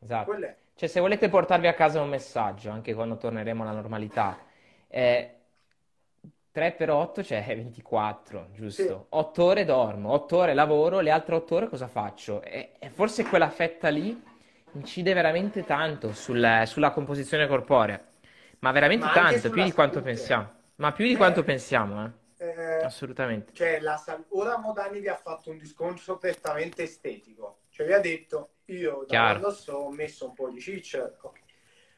Esatto. 0.00 0.36
Cioè, 0.74 0.88
se 0.88 1.00
volete 1.00 1.30
portarvi 1.30 1.66
a 1.66 1.74
casa 1.74 2.02
un 2.02 2.10
messaggio, 2.10 2.68
anche 2.70 2.92
quando 2.92 3.16
torneremo 3.16 3.62
alla 3.62 3.72
normalità, 3.72 4.38
eh, 4.88 5.41
3 6.52 6.72
per 6.72 6.90
8, 6.90 7.24
cioè 7.24 7.42
24, 7.56 8.48
giusto? 8.52 8.82
Sì. 8.82 9.06
8 9.08 9.42
ore 9.42 9.64
dormo, 9.64 10.12
8 10.12 10.36
ore 10.36 10.54
lavoro, 10.54 11.00
le 11.00 11.10
altre 11.10 11.34
8 11.34 11.54
ore 11.54 11.68
cosa 11.68 11.88
faccio? 11.88 12.42
E, 12.42 12.74
e 12.78 12.90
forse 12.90 13.24
quella 13.24 13.48
fetta 13.48 13.88
lì 13.88 14.22
incide 14.74 15.12
veramente 15.12 15.64
tanto 15.64 16.12
sul, 16.12 16.62
sulla 16.66 16.90
composizione 16.90 17.46
corporea, 17.46 18.00
ma 18.60 18.70
veramente 18.70 19.06
ma 19.06 19.12
tanto, 19.12 19.50
più 19.50 19.62
di 19.62 19.72
quanto 19.72 19.94
salute. 19.98 20.14
pensiamo. 20.14 20.52
Ma 20.76 20.92
più 20.92 21.06
di 21.06 21.12
eh. 21.12 21.16
quanto 21.16 21.42
pensiamo, 21.42 22.04
eh? 22.04 22.10
eh, 22.44 22.84
assolutamente. 22.84 23.52
Cioè, 23.52 23.80
la 23.80 23.96
sal- 23.96 24.24
ora 24.30 24.58
Modani 24.58 25.00
vi 25.00 25.08
ha 25.08 25.16
fatto 25.16 25.50
un 25.50 25.58
discorso 25.58 26.18
prettamente 26.18 26.82
estetico. 26.82 27.60
Cioè, 27.70 27.86
vi 27.86 27.92
ha 27.92 28.00
detto, 28.00 28.54
io 28.66 29.04
da 29.06 29.20
quando 29.20 29.50
so 29.52 29.72
ho 29.74 29.90
messo 29.90 30.26
un 30.26 30.34
po' 30.34 30.50
di 30.50 30.60
ciccia. 30.60 31.04
Okay. 31.04 31.40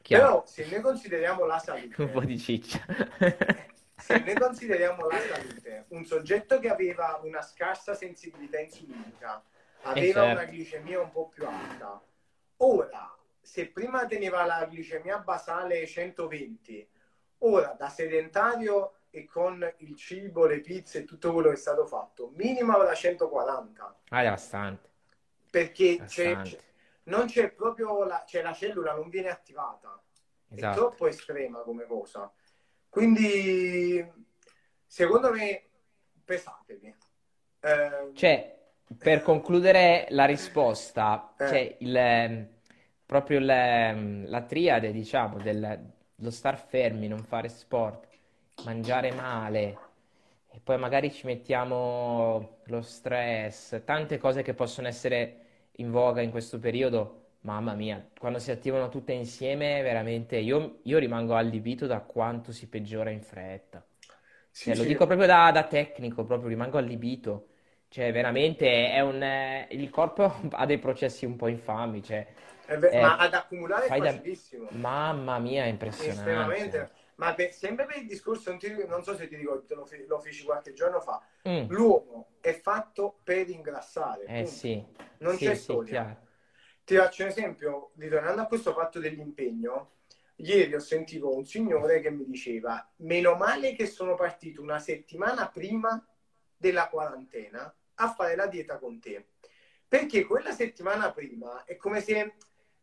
Però, 0.07 0.45
se 0.47 0.67
noi 0.71 0.81
consideriamo 0.81 1.45
la 1.47 1.59
salute... 1.59 1.95
un 2.03 2.11
po' 2.11 2.25
di 2.25 2.39
ciccia. 2.39 2.81
se 4.05 4.19
noi 4.19 4.35
consideriamo 4.35 5.09
la 5.09 5.19
salute, 5.19 5.87
un 5.89 6.05
soggetto 6.05 6.59
che 6.59 6.69
aveva 6.69 7.19
una 7.23 7.41
scarsa 7.41 7.95
sensibilità 7.95 8.61
insulinica, 8.61 9.43
aveva 9.85 10.25
certo. 10.25 10.43
una 10.43 10.51
glicemia 10.51 11.01
un 11.01 11.11
po' 11.11 11.29
più 11.29 11.47
alta, 11.47 12.03
ora, 12.59 13.17
se 13.41 13.69
prima 13.69 14.05
teneva 14.05 14.45
la 14.45 14.67
glicemia 14.67 15.21
basale 15.21 15.87
120, 15.87 16.87
ora 17.39 17.75
da 17.79 17.89
sedentario 17.89 18.97
e 19.09 19.25
con 19.25 19.67
il 19.79 19.97
cibo, 19.97 20.45
le 20.45 20.61
pizze 20.61 20.99
e 20.99 21.05
tutto 21.05 21.33
quello 21.33 21.49
che 21.49 21.55
è 21.55 21.59
stato 21.59 21.87
fatto, 21.87 22.31
minimo 22.35 22.77
da 22.77 22.93
140. 22.93 24.01
Ah, 24.11 24.23
è 24.23 24.29
bastante. 24.29 24.91
Perché 25.49 26.03
c'è, 26.05 26.43
c'è, 26.43 26.59
non 27.05 27.25
c'è 27.25 27.51
proprio 27.53 28.05
la, 28.05 28.23
cioè 28.27 28.43
la 28.43 28.53
cellula 28.53 28.93
non 28.93 29.09
viene 29.09 29.31
attivata. 29.31 29.99
Esatto. 30.51 30.73
È 30.73 30.77
troppo 30.77 31.07
estrema 31.07 31.61
come 31.61 31.87
cosa. 31.87 32.31
Quindi, 32.95 34.09
secondo 34.87 35.33
me, 35.33 35.65
pesatevi. 36.25 36.95
Eh, 37.59 38.11
cioè, 38.15 38.57
per 38.97 39.23
concludere 39.23 40.07
la 40.11 40.27
risposta, 40.27 41.35
eh. 41.37 41.49
cioè 41.49 41.77
il, 41.81 41.97
ehm, 41.97 42.49
proprio 43.05 43.41
il, 43.41 44.29
la 44.29 44.43
triade, 44.43 44.93
diciamo, 44.93 45.39
dello 45.39 46.31
star 46.31 46.57
fermi, 46.57 47.09
non 47.09 47.25
fare 47.25 47.49
sport 47.49 48.07
mangiare 48.63 49.11
male 49.11 49.77
e 50.53 50.61
poi 50.63 50.79
magari 50.79 51.11
ci 51.11 51.27
mettiamo 51.27 52.59
lo 52.67 52.83
stress, 52.83 53.83
tante 53.85 54.19
cose 54.19 54.43
che 54.43 54.55
possono 54.55 54.87
essere 54.87 55.41
in 55.79 55.91
voga 55.91 56.21
in 56.21 56.31
questo 56.31 56.61
periodo, 56.61 57.24
mamma 57.45 57.75
mia, 57.75 58.07
quando 58.19 58.39
si 58.39 58.51
attivano 58.51 58.89
tutte 58.89 59.13
insieme, 59.13 59.83
veramente 59.83 60.37
io, 60.39 60.81
io 60.85 60.99
rimango 60.99 61.35
allibito 61.37 61.87
da 61.87 62.01
quanto 62.01 62.53
si 62.53 62.69
peggiora 62.69 63.11
in 63.11 63.23
fretta. 63.23 63.85
Sì, 64.51 64.75
Cioè, 64.75 64.75
lo 64.75 64.85
sì. 64.85 64.85
dico 64.85 65.07
proprio 65.07 65.27
da, 65.27 65.51
da 65.53 65.65
tecnico, 65.67 66.25
proprio 66.25 66.49
rimango 66.49 66.79
allibito. 66.79 67.49
Cioè, 67.89 68.13
veramente 68.13 68.91
è 68.91 69.01
un... 69.01 69.23
eh, 69.23 69.69
il 69.73 69.91
corpo 69.91 70.33
ha 70.53 70.67
dei 70.67 70.79
processi 70.79 71.25
un 71.27 71.37
po' 71.37 71.49
infami, 71.49 72.03
cioè, 72.03 72.27
È 72.67 72.77
ve- 72.79 72.97
ma 72.97 73.17
eh, 73.17 73.19
ad 73.19 73.35
accumulare 73.35 73.87
è 73.89 73.93
fai 73.93 74.01
da... 74.01 74.13
facilissimo. 74.13 74.69
Mamma 74.69 75.39
mia, 75.39 75.65
è 75.65 75.69
Estremamente. 75.97 76.89
impressionante. 76.89 76.91
Ma 77.17 77.35
per- 77.35 77.53
sempre 77.53 77.87
per 77.87 77.97
il 77.99 78.07
discorso, 78.07 78.51
non, 78.51 78.59
ti- 78.59 78.87
non 78.87 79.05
so 79.05 79.15
se 79.17 79.29
ti 79.29 79.37
ricordi, 79.37 79.67
te 79.67 79.75
lo, 79.75 79.85
fe- 79.87 80.05
lo 80.07 80.19
feci 80.21 80.45
qualche 80.45 80.73
giorno 80.73 81.01
fa. 81.01 81.23
Mm, 81.45 81.69
L'uomo 81.69 82.33
è 82.41 82.53
fatto 82.61 83.21
per 83.23 83.49
ingrassare, 83.49 84.29
eh 84.29 84.45
punto. 84.45 84.47
sì, 84.47 84.85
Non 85.19 85.37
sì, 85.37 85.55
c'è 85.55 85.55
sì, 85.55 85.83
storia. 85.83 85.83
chiaro. 85.83 86.21
Ti 86.85 86.97
faccio 86.97 87.23
un 87.23 87.29
esempio, 87.31 87.93
ritornando 87.97 88.43
a 88.43 88.47
questo 88.47 88.75
fatto 88.75 88.99
dell'impegno. 88.99 89.93
Ieri 90.37 90.75
ho 90.75 90.81
sentito 90.81 91.35
un 91.35 91.47
signore 91.47 92.01
che 92.01 92.11
mi 92.11 92.27
diceva: 92.27 92.87
Meno 92.97 93.37
male 93.37 93.75
che 93.75 93.87
sono 93.87 94.15
partito 94.15 94.61
una 94.61 94.79
settimana 94.79 95.49
prima 95.49 96.05
della 96.55 96.89
quarantena 96.89 97.75
a 97.95 98.13
fare 98.13 98.37
la 98.37 98.47
dieta 98.47 98.79
con 98.79 99.01
te. 99.01 99.29
Perché 99.89 100.25
quella 100.27 100.53
settimana 100.53 101.11
prima 101.11 101.65
è 101.65 101.77
come 101.77 102.03
se 102.03 102.35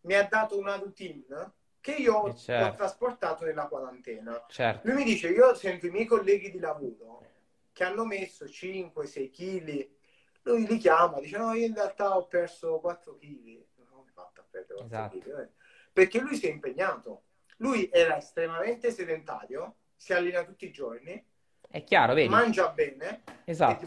mi 0.02 0.16
ha 0.16 0.24
dato 0.24 0.58
una 0.58 0.78
routine 0.78 1.54
che 1.80 1.92
io 1.94 2.26
Eh, 2.26 2.30
ho 2.30 2.36
certo, 2.36 2.78
trasportato 2.78 3.46
nella 3.46 3.68
quarantena. 3.68 4.46
certo, 4.48 4.88
Lui 4.88 4.96
mi 4.98 5.04
dice: 5.04 5.30
Io 5.30 5.54
sento 5.54 5.86
i 5.86 5.92
miei 5.92 6.06
colleghi 6.06 6.50
di 6.50 6.60
lavoro 6.60 7.30
che 7.72 7.84
hanno 7.84 8.06
messo 8.06 8.46
5-6 8.48 9.30
kg. 9.30 9.90
Lui 10.44 10.66
li 10.66 10.78
chiama, 10.78 11.20
dice: 11.20 11.38
No, 11.38 11.54
io 11.54 11.68
in 11.68 11.76
realtà 11.76 12.18
ho 12.18 12.26
perso 12.26 12.80
4 12.80 13.16
kg. 13.18 13.64
Non 14.70 14.86
ho 14.86 14.90
fatto 14.90 15.06
a 15.06 15.10
perdere 15.10 15.10
4 15.12 15.18
esatto. 15.18 15.18
kg. 15.18 15.50
Perché 15.94 16.20
lui 16.20 16.36
si 16.36 16.48
è 16.48 16.52
impegnato. 16.52 17.24
Lui 17.58 17.90
era 17.92 18.18
estremamente 18.18 18.92
sedentario, 18.92 19.76
si 19.96 20.14
allena 20.14 20.44
tutti 20.44 20.66
i 20.66 20.72
giorni, 20.72 21.24
È 21.70 21.84
chiaro, 21.84 22.14
vedi? 22.14 22.30
mangia 22.30 22.70
bene 22.70 23.22
Esatto. 23.46 23.86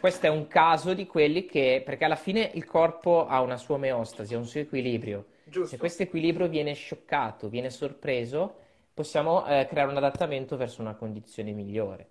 Questo 0.00 0.26
è 0.26 0.28
un 0.28 0.48
caso 0.48 0.94
di 0.94 1.06
quelli 1.06 1.44
che, 1.46 1.82
perché 1.84 2.04
alla 2.04 2.16
fine 2.16 2.50
il 2.54 2.64
corpo 2.64 3.26
ha 3.26 3.40
una 3.40 3.56
sua 3.56 3.76
omeostasi, 3.76 4.34
ha 4.34 4.38
un 4.38 4.46
suo 4.46 4.60
equilibrio. 4.60 5.26
Se 5.44 5.50
Giusto? 5.50 5.76
questo 5.76 6.02
equilibrio 6.02 6.48
viene 6.48 6.74
scioccato, 6.74 7.48
viene 7.48 7.70
sorpreso, 7.70 8.56
possiamo 8.94 9.46
eh, 9.46 9.66
creare 9.68 9.90
un 9.90 9.96
adattamento 9.96 10.56
verso 10.56 10.80
una 10.80 10.94
condizione 10.94 11.52
migliore. 11.52 12.08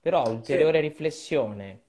Però, 0.00 0.24
Sì, 0.24 0.30
ulteriore 0.30 0.80
riflessione, 0.80 1.80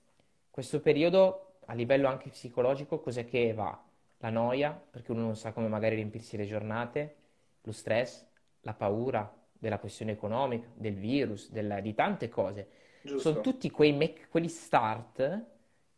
questo 0.49 0.81
periodo 0.81 1.53
a 1.65 1.73
livello 1.73 2.07
anche 2.07 2.29
psicologico, 2.29 2.99
cos'è 2.99 3.25
che 3.25 3.53
va? 3.53 3.81
La 4.21 4.29
noia, 4.29 4.71
perché 4.71 5.11
uno 5.11 5.21
non 5.21 5.35
sa 5.35 5.51
come 5.51 5.67
magari 5.67 5.95
riempirsi 5.95 6.37
le 6.37 6.45
giornate, 6.45 7.15
lo 7.61 7.71
stress, 7.71 8.25
la 8.61 8.73
paura 8.73 9.31
della 9.51 9.79
questione 9.79 10.11
economica, 10.13 10.67
del 10.75 10.95
virus, 10.95 11.51
della- 11.51 11.79
di 11.81 11.93
tante 11.93 12.29
cose. 12.29 12.67
Sono 13.15 13.35
giusto. 13.35 13.41
tutti 13.41 13.69
quei 13.69 13.93
mec- 13.93 14.29
quegli 14.29 14.47
start 14.47 15.45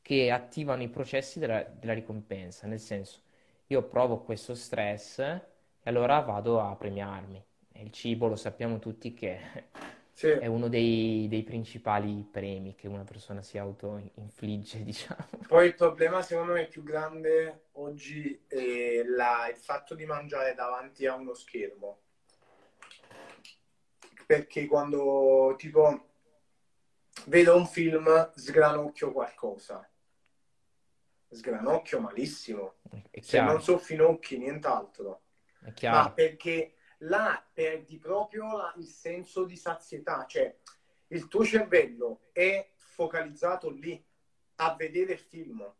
che 0.02 0.32
attivano 0.32 0.84
i 0.84 0.90
processi 0.90 1.40
della, 1.40 1.64
della 1.64 1.94
ricompensa, 1.94 2.68
nel 2.68 2.80
senso, 2.80 3.22
io 3.68 3.84
provo 3.84 4.20
questo 4.22 4.56
stress 4.56 5.20
e 5.20 5.42
allora 5.84 6.20
vado 6.22 6.60
a 6.62 6.76
premiarmi. 6.76 7.44
Il 7.76 7.92
cibo 7.92 8.28
lo 8.28 8.36
sappiamo 8.36 8.80
tutti 8.80 9.14
che 9.14 9.40
Sì. 10.14 10.28
è 10.28 10.46
uno 10.46 10.70
dei, 10.70 11.28
dei 11.28 11.44
principali 11.44 12.24
premi 12.30 12.76
che 12.76 12.88
una 12.88 13.04
persona 13.04 13.42
si 13.42 13.58
auto-infligge, 13.58 14.84
diciamo. 14.86 15.28
Poi 15.48 15.68
il 15.68 15.76
problema 15.76 16.22
secondo 16.22 16.54
me 16.54 16.68
più 16.68 16.84
grande 16.84 17.66
oggi 17.74 18.44
è 18.48 19.02
la- 19.04 19.50
il 19.50 19.58
fatto 19.58 19.96
di 19.96 20.06
mangiare 20.06 20.54
davanti 20.54 21.06
a 21.08 21.16
uno 21.16 21.34
schermo. 21.34 22.00
Perché 24.26 24.68
quando 24.68 25.56
tipo 25.58 26.10
vedo 27.26 27.56
un 27.58 27.66
film 27.68 28.32
sgranocchio 28.36 29.12
qualcosa, 29.12 29.88
sgranocchio 31.30 32.00
malissimo. 32.00 32.76
Se 33.20 33.42
non 33.42 33.62
so 33.62 33.78
finocchi, 33.78 34.38
nient'altro. 34.38 35.24
Ma 35.92 36.12
perché 36.12 36.76
là 37.04 37.44
perdi 37.54 37.98
proprio 37.98 38.58
la- 38.58 38.74
il 38.78 38.88
senso 38.88 39.46
di 39.46 39.56
sazietà, 39.56 40.26
cioè 40.28 40.56
il 41.08 41.28
tuo 41.28 41.44
cervello 41.44 42.28
è 42.32 42.72
focalizzato 42.76 43.70
lì 43.70 44.04
a 44.56 44.76
vedere 44.76 45.14
il 45.14 45.20
film. 45.20 45.74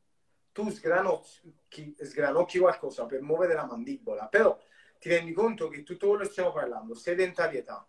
Tu 0.52 0.70
sgranocchi, 0.70 1.96
sgranocchi 2.00 2.60
qualcosa 2.60 3.06
per 3.06 3.22
muovere 3.22 3.54
la 3.54 3.66
mandibola, 3.66 4.28
però 4.28 4.58
ti 5.00 5.10
rendi 5.10 5.34
conto 5.34 5.68
che 5.68 5.84
tutto 5.84 6.08
quello 6.10 6.24
che 6.24 6.30
stiamo 6.30 6.52
parlando, 6.52 6.94
sedentarietà, 6.94 7.88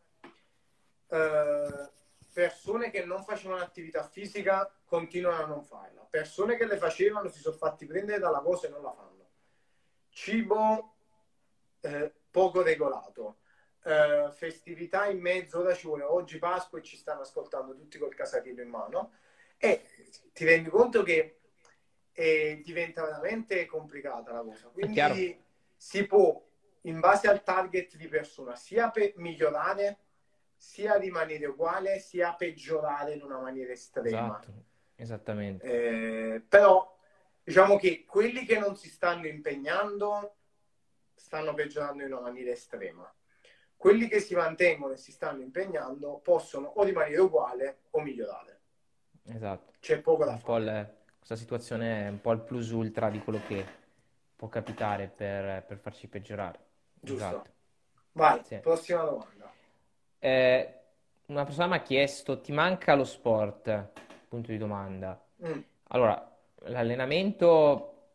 eh, 1.09 1.91
persone 2.33 2.91
che 2.91 3.05
non 3.05 3.23
facevano 3.23 3.63
attività 3.63 4.03
fisica 4.03 4.75
continuano 4.85 5.43
a 5.43 5.47
non 5.47 5.63
farla, 5.63 6.07
persone 6.09 6.57
che 6.57 6.67
le 6.67 6.79
facevano 6.79 7.29
si 7.29 7.39
sono 7.41 7.57
fatti 7.57 7.87
prendere 7.87 8.19
dalla 8.19 8.41
cosa 8.41 8.67
e 8.67 8.71
non 8.71 8.83
la 8.83 8.93
fanno. 8.93 9.29
Cibo 10.09 10.95
eh, 11.81 12.13
poco 12.35 12.63
regolato, 12.63 13.37
eh, 13.85 14.29
festività 14.33 15.07
in 15.07 15.21
mezzo, 15.21 15.61
ora 15.61 15.73
ci 15.73 15.87
vuole 15.87 16.03
oggi 16.03 16.39
Pasqua 16.39 16.81
e 16.81 16.83
ci 16.83 16.97
stanno 16.97 17.21
ascoltando 17.21 17.77
tutti 17.77 17.97
col 17.97 18.13
casatiello 18.13 18.61
in 18.61 18.71
mano 18.71 19.13
e 19.57 19.87
ti 20.33 20.45
rendi 20.45 20.69
conto 20.69 21.05
che 21.05 21.39
eh, 22.11 22.61
diventa 22.65 23.05
veramente 23.05 23.65
complicata 23.67 24.33
la 24.33 24.41
cosa. 24.41 24.67
Quindi 24.67 25.41
si 25.77 26.05
può, 26.09 26.45
in 26.83 26.99
base 26.99 27.29
al 27.29 27.45
target 27.45 27.95
di 27.95 28.09
persona, 28.09 28.57
sia 28.57 28.91
per 28.91 29.13
migliorare, 29.15 29.99
sia 30.57 30.97
rimanere 30.97 31.47
uguale, 31.47 32.01
sia 32.01 32.35
peggiorare 32.35 33.13
in 33.13 33.23
una 33.23 33.39
maniera 33.39 33.71
estrema. 33.71 34.41
Esatto, 34.41 34.65
esattamente. 34.97 35.67
Eh, 36.35 36.41
però 36.41 36.99
diciamo 37.45 37.77
che 37.77 38.05
quelli 38.05 38.45
che 38.45 38.59
non 38.59 38.75
si 38.75 38.89
stanno 38.89 39.29
impegnando 39.29 40.35
stanno 41.15 41.55
peggiorando 41.55 42.03
in 42.03 42.13
una 42.13 42.21
maniera 42.23 42.51
estrema. 42.51 43.13
Quelli 43.77 44.09
che 44.09 44.21
si 44.21 44.35
mantengono 44.35 44.95
e 44.95 44.97
si 44.97 45.13
stanno 45.13 45.43
impegnando 45.43 46.19
possono 46.19 46.69
o 46.69 46.83
rimanere 46.85 47.19
uguale 47.21 47.79
o 47.91 48.01
migliorare. 48.01 48.61
Esatto. 49.25 49.73
C'è 49.81 50.01
poco 50.01 50.25
da 50.25 50.37
fare. 50.37 50.63
il- 50.63 50.95
questa 51.17 51.37
situazione 51.37 52.07
è 52.07 52.09
un 52.09 52.21
po' 52.21 52.33
il 52.33 52.41
plus 52.41 52.71
ultra 52.71 53.09
di 53.11 53.19
quello 53.21 53.41
che 53.47 53.65
può 54.37 54.49
capitare 54.49 55.09
per, 55.09 55.65
per 55.65 55.79
farci 55.79 56.07
peggiorare. 56.07 56.59
Giusto. 57.01 57.25
Esatto. 57.25 57.51
Vai, 58.13 58.43
Sì. 58.45 58.57
prossima 58.59 59.03
domanda. 59.05 59.53
Eh, 60.19 60.81
una 61.27 61.45
persona 61.45 61.67
mi 61.67 61.75
ha 61.77 61.83
chiesto, 61.83 62.41
ti 62.41 62.53
manca 62.53 62.95
lo 62.95 63.05
sport? 63.05 63.91
Punto 64.29 64.51
di 64.51 64.59
domanda. 64.59 65.23
Mm, 65.45 65.61
Allora, 65.89 66.37
l'allenamento, 66.67 68.09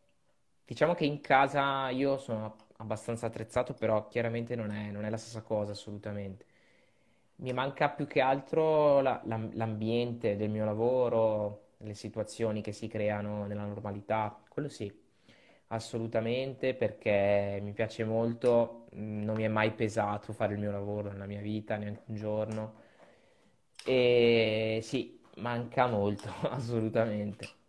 diciamo 0.64 0.94
che 0.94 1.04
in 1.04 1.20
casa 1.20 1.88
io 1.90 2.18
sono 2.18 2.56
abbastanza 2.80 3.26
attrezzato, 3.26 3.74
però 3.74 4.08
chiaramente 4.08 4.54
non 4.56 4.70
è, 4.72 4.90
non 4.90 5.04
è 5.04 5.10
la 5.10 5.16
stessa 5.18 5.42
cosa, 5.42 5.72
assolutamente. 5.72 6.46
Mi 7.36 7.52
manca 7.54 7.88
più 7.90 8.06
che 8.06 8.20
altro 8.20 9.00
la- 9.00 9.20
la- 9.24 9.48
l'ambiente 9.52 10.36
del 10.36 10.50
mio 10.50 10.64
lavoro, 10.66 11.68
le 11.78 11.94
situazioni 11.94 12.60
che 12.62 12.72
si 12.72 12.86
creano 12.88 13.46
nella 13.46 13.64
normalità, 13.64 14.42
quello 14.48 14.68
sì, 14.68 14.92
assolutamente, 15.68 16.74
perché 16.74 17.58
mi 17.62 17.72
piace 17.72 18.04
molto, 18.04 18.86
mh, 18.92 19.22
non 19.24 19.36
mi 19.36 19.44
è 19.44 19.48
mai 19.48 19.72
pesato 19.72 20.32
fare 20.34 20.54
il 20.54 20.60
mio 20.60 20.70
lavoro 20.70 21.10
nella 21.10 21.26
mia 21.26 21.40
vita, 21.40 21.76
neanche 21.76 22.02
un 22.06 22.14
giorno. 22.16 22.74
E 23.84 24.80
sì, 24.82 25.20
manca 25.36 25.86
molto, 25.86 26.28
assolutamente. 26.50 27.59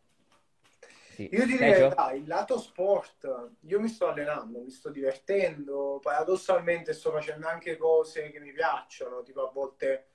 Sì. 1.30 1.36
Io 1.36 1.46
direi, 1.46 1.90
dai, 1.90 2.20
il 2.22 2.28
lato 2.28 2.58
sport, 2.60 3.52
io 3.62 3.80
mi 3.80 3.90
sto 3.90 4.08
allenando, 4.08 4.62
mi 4.62 4.72
sto 4.72 4.90
divertendo, 4.90 6.00
paradossalmente 6.02 6.94
sto 6.94 7.12
facendo 7.12 7.48
anche 7.48 7.78
cose 7.78 8.32
che 8.32 8.40
mi 8.40 8.52
piacciono, 8.52 9.22
tipo 9.22 9.48
a 9.48 9.52
volte 9.52 10.08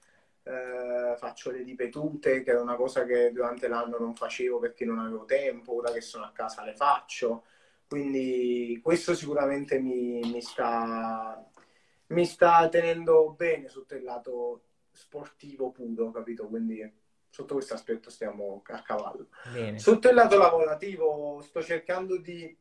eh, 0.43 1.15
faccio 1.17 1.51
le 1.51 1.63
ripetute, 1.63 2.43
che 2.43 2.53
è 2.53 2.61
una 2.61 2.77
cosa 2.77 3.05
che 3.05 3.31
durante 3.33 3.69
l'anno 3.69 3.99
non 3.99 4.15
facevo 4.15 4.59
perché 4.59 4.85
non 4.85 4.99
avevo 4.99 5.25
tempo, 5.25 5.77
ora 5.77 5.93
che 5.93 6.01
sono 6.01 6.25
a 6.25 6.33
casa 6.33 6.65
le 6.65 6.75
faccio, 6.75 7.45
quindi 7.89 8.81
questo 8.83 9.15
sicuramente 9.15 9.79
mi, 9.79 10.21
mi 10.21 10.41
sta, 10.41 11.45
mi 12.09 12.25
sta 12.25 12.69
tenendo 12.69 13.31
bene 13.33 13.69
sotto 13.69 13.95
il 13.95 14.03
lato 14.03 14.63
sportivo 14.91 15.71
puro, 15.71 16.11
capito? 16.11 16.49
Quindi 16.49 17.05
sotto 17.37 17.53
questo 17.53 17.75
aspetto 17.75 18.09
stiamo 18.09 18.63
a 18.65 18.81
cavallo. 18.81 19.29
Bene. 19.53 19.79
Sotto 19.79 20.09
il 20.09 20.15
lato 20.15 20.39
lavorativo 20.39 21.43
sto 21.43 21.63
cercando 21.63 22.17
di 22.17 22.57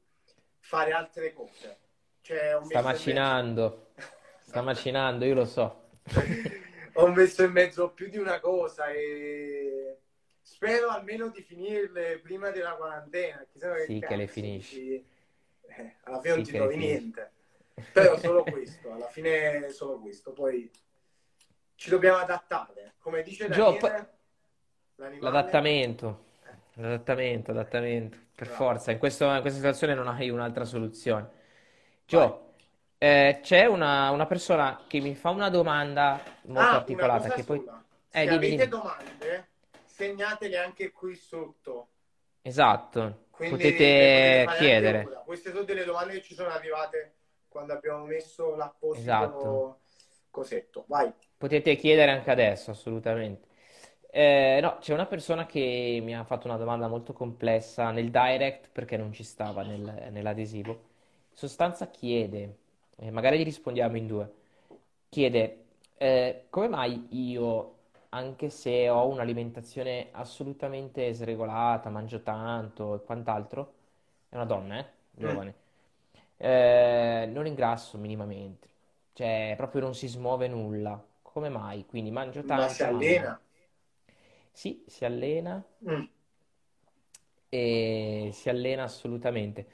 fare 0.60 0.92
altre 0.92 1.32
cose. 1.32 1.80
Cioè, 2.20 2.60
Sta 2.62 2.82
macinando, 2.82 3.94
sta 4.42 4.62
macinando, 4.62 5.24
io 5.24 5.34
lo 5.34 5.46
so. 5.46 5.92
ho 6.94 7.08
messo 7.08 7.44
in 7.44 7.52
mezzo 7.54 7.92
più 7.92 8.10
di 8.10 8.18
una 8.18 8.42
cosa 8.42 8.90
e 8.90 9.98
spero 10.42 10.90
almeno 10.90 11.30
di 11.30 11.42
finirle 11.42 12.20
prima 12.20 12.50
della 12.50 12.76
quarantena. 12.76 13.46
Chissà 13.50 13.74
che 13.76 13.86
Sì, 13.86 14.00
che 14.00 14.16
le 14.18 14.26
cazzo 14.26 14.34
finisci. 14.34 15.06
eh, 15.62 15.96
alla 16.02 16.20
fine 16.20 16.36
non 16.36 16.44
ti 16.44 16.52
trovi 16.52 16.76
niente. 16.76 17.32
Però 17.94 18.18
solo 18.18 18.44
questo, 18.44 18.92
alla 18.92 19.08
fine 19.08 19.70
solo 19.70 20.00
questo. 20.00 20.34
Poi 20.34 20.70
ci 21.76 21.90
dobbiamo 21.90 22.18
adattare. 22.18 22.96
Come 23.00 23.22
dice 23.22 23.48
Daniele, 23.48 24.15
Gio, 24.96 25.20
l'adattamento. 25.20 26.24
Eh. 26.46 26.82
L'adattamento, 26.82 27.52
adattamento, 27.52 28.18
per 28.36 28.48
Bravo. 28.48 28.64
forza. 28.64 28.92
In, 28.92 28.98
questo, 28.98 29.26
in, 29.26 29.42
questa 29.42 29.60
situazione 29.60 29.94
non 29.94 30.08
hai 30.08 30.30
un'altra 30.30 30.66
soluzione. 30.66 31.30
Gio, 32.06 32.54
eh, 32.98 33.40
c'è 33.42 33.66
una, 33.66 34.10
una, 34.12 34.26
persona 34.26 34.84
che 34.88 35.00
mi 35.00 35.16
fa 35.16 35.30
una 35.30 35.50
domanda 35.50 36.22
molto 36.44 36.62
ah, 36.62 36.76
articolata. 36.76 37.30
Che 37.30 37.44
poi... 37.44 37.58
Eh, 37.60 38.20
Se 38.20 38.24
dimmi, 38.24 38.36
avete 38.36 38.56
dimmi. 38.56 38.68
domande, 38.68 39.48
segnatele 39.86 40.58
anche 40.58 40.92
qui 40.92 41.16
sotto. 41.16 41.90
Esatto, 42.42 43.26
Quindi 43.32 43.56
potete 43.56 44.46
chiedere. 44.58 45.24
Queste 45.26 45.52
sono 45.52 45.64
delle 45.64 45.84
domande 45.84 46.14
che 46.14 46.22
ci 46.22 46.36
sono 46.36 46.50
arrivate 46.50 47.16
quando 47.50 47.74
abbiamo 47.74 48.06
messo 48.06 48.56
l'apposito 48.56 49.02
esatto. 49.02 49.80
cosetto. 50.30 50.86
Vai. 50.88 51.12
Potete 51.38 51.76
chiedere 51.76 52.12
anche 52.12 52.32
adesso, 52.32 52.72
assolutamente. 52.72 53.48
Eh, 54.18 54.60
no, 54.62 54.78
c'è 54.80 54.94
una 54.94 55.06
persona 55.08 55.46
che 55.46 56.00
mi 56.02 56.16
ha 56.16 56.24
fatto 56.24 56.48
una 56.48 56.56
domanda 56.56 56.88
molto 56.88 57.12
complessa 57.12 57.92
nel 57.92 58.12
direct 58.12 58.70
perché 58.72 58.96
non 58.96 59.12
ci 59.12 59.24
stava 59.24 59.62
nel, 59.62 60.08
nell'adesivo. 60.10 60.72
In 60.72 61.36
sostanza 61.38 61.90
chiede, 61.90 62.56
eh, 62.96 63.12
magari 63.12 63.38
gli 63.38 63.44
rispondiamo 63.44 63.98
in 63.98 64.08
due, 64.08 64.34
chiede 65.10 65.66
eh, 65.98 66.46
come 66.50 66.70
mai 66.70 67.08
io 67.10 67.74
anche 68.10 68.50
se 68.50 68.88
ho 68.88 69.06
un'alimentazione 69.10 70.08
assolutamente 70.12 71.14
sregolata, 71.14 71.90
mangio 71.90 72.22
tanto 72.22 72.96
e 72.96 73.04
quant'altro, 73.04 73.74
è 74.30 74.36
una 74.36 74.46
donna, 74.46 74.80
eh? 74.80 74.86
Giovane. 75.12 75.50
Mm. 75.50 76.14
Eh, 76.38 77.30
non 77.34 77.48
ingrasso 77.48 77.98
minimamente, 77.98 78.70
cioè 79.12 79.56
proprio 79.58 79.82
non 79.82 79.94
si 79.94 80.08
smuove 80.08 80.48
nulla. 80.48 81.04
Come 81.22 81.50
mai? 81.50 81.86
Quindi 81.86 82.12
mangio 82.12 82.46
tanto. 82.46 82.64
Ma 82.64 82.70
si 82.70 82.84
allena? 82.84 83.30
Ma... 83.30 83.40
Sì, 84.56 84.86
si 84.88 85.04
allena. 85.04 85.62
Mm. 85.90 86.04
E 87.50 88.30
si 88.32 88.48
allena 88.48 88.84
assolutamente. 88.84 89.68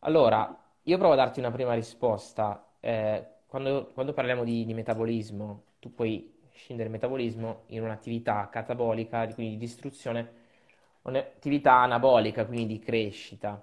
Allora, 0.00 0.58
io 0.84 0.96
provo 0.96 1.12
a 1.12 1.16
darti 1.16 1.38
una 1.38 1.50
prima 1.50 1.74
risposta. 1.74 2.72
Eh, 2.80 3.26
quando, 3.46 3.90
quando, 3.92 4.14
parliamo 4.14 4.42
di, 4.42 4.64
di 4.64 4.72
metabolismo, 4.72 5.64
tu 5.80 5.92
puoi 5.92 6.40
scendere 6.54 6.88
il 6.88 6.94
metabolismo 6.94 7.64
in 7.66 7.82
un'attività 7.82 8.48
catabolica, 8.48 9.26
quindi 9.34 9.52
di 9.52 9.58
distruzione, 9.58 10.32
un'attività 11.02 11.74
anabolica, 11.74 12.46
quindi 12.46 12.78
di 12.78 12.78
crescita. 12.78 13.62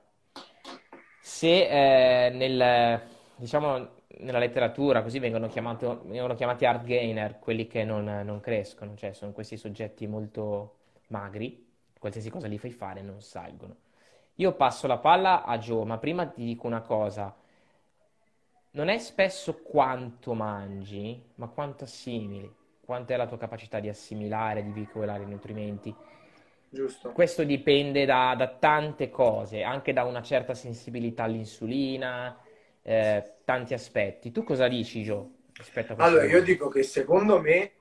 Se 1.20 2.28
eh, 2.28 2.30
nel, 2.30 3.02
diciamo, 3.38 3.90
nella 4.18 4.40
letteratura 4.40 5.02
così 5.02 5.20
vengono, 5.20 5.48
chiamato, 5.48 6.02
vengono 6.06 6.36
chiamati 6.36 6.66
hard 6.66 6.86
gainer, 6.86 7.40
quelli 7.40 7.68
che 7.68 7.84
non, 7.84 8.06
non, 8.26 8.40
crescono, 8.40 8.96
cioè 8.96 9.14
sono 9.14 9.32
questi 9.32 9.58
soggetti 9.58 10.08
molto 10.08 10.78
magri, 11.08 11.68
qualsiasi 11.98 12.30
cosa 12.30 12.48
li 12.48 12.58
fai 12.58 12.72
fare 12.72 13.02
non 13.02 13.22
salgono. 13.22 13.76
Io 14.36 14.54
passo 14.54 14.88
la 14.88 14.98
palla 14.98 15.44
a 15.44 15.58
Joe, 15.58 15.86
ma 15.86 15.98
prima 15.98 16.26
ti 16.26 16.44
dico 16.44 16.66
una 16.68 16.82
cosa, 16.82 17.36
non 18.72 18.88
è 18.88 18.98
spesso 18.98 19.62
quanto 19.62 20.34
mangi, 20.34 21.22
ma 21.36 21.48
quanto 21.48 21.84
assimili 21.84 22.58
quanta 22.90 23.14
è 23.14 23.18
la 23.18 23.28
tua 23.28 23.38
capacità 23.38 23.80
di 23.80 23.88
assimilare, 23.88 24.64
di 24.64 24.72
veicolare 24.72 25.22
i 25.22 25.28
nutrimenti. 25.28 25.96
Giusto. 26.72 27.12
Questo 27.12 27.44
dipende 27.44 28.04
da, 28.04 28.34
da 28.36 28.48
tante 28.48 29.12
cose, 29.12 29.62
anche 29.62 29.94
da 29.94 30.06
una 30.06 30.24
certa 30.24 30.56
sensibilità 30.56 31.26
all'insulina, 31.26 32.36
eh, 32.82 33.38
tanti 33.44 33.74
aspetti. 33.74 34.32
Tu 34.32 34.44
cosa 34.44 34.68
dici, 34.68 35.04
Gio? 35.04 35.38
Allora, 35.98 36.24
io 36.24 36.42
dico 36.42 36.70
che 36.70 36.84
secondo 36.84 37.42
me 37.42 37.74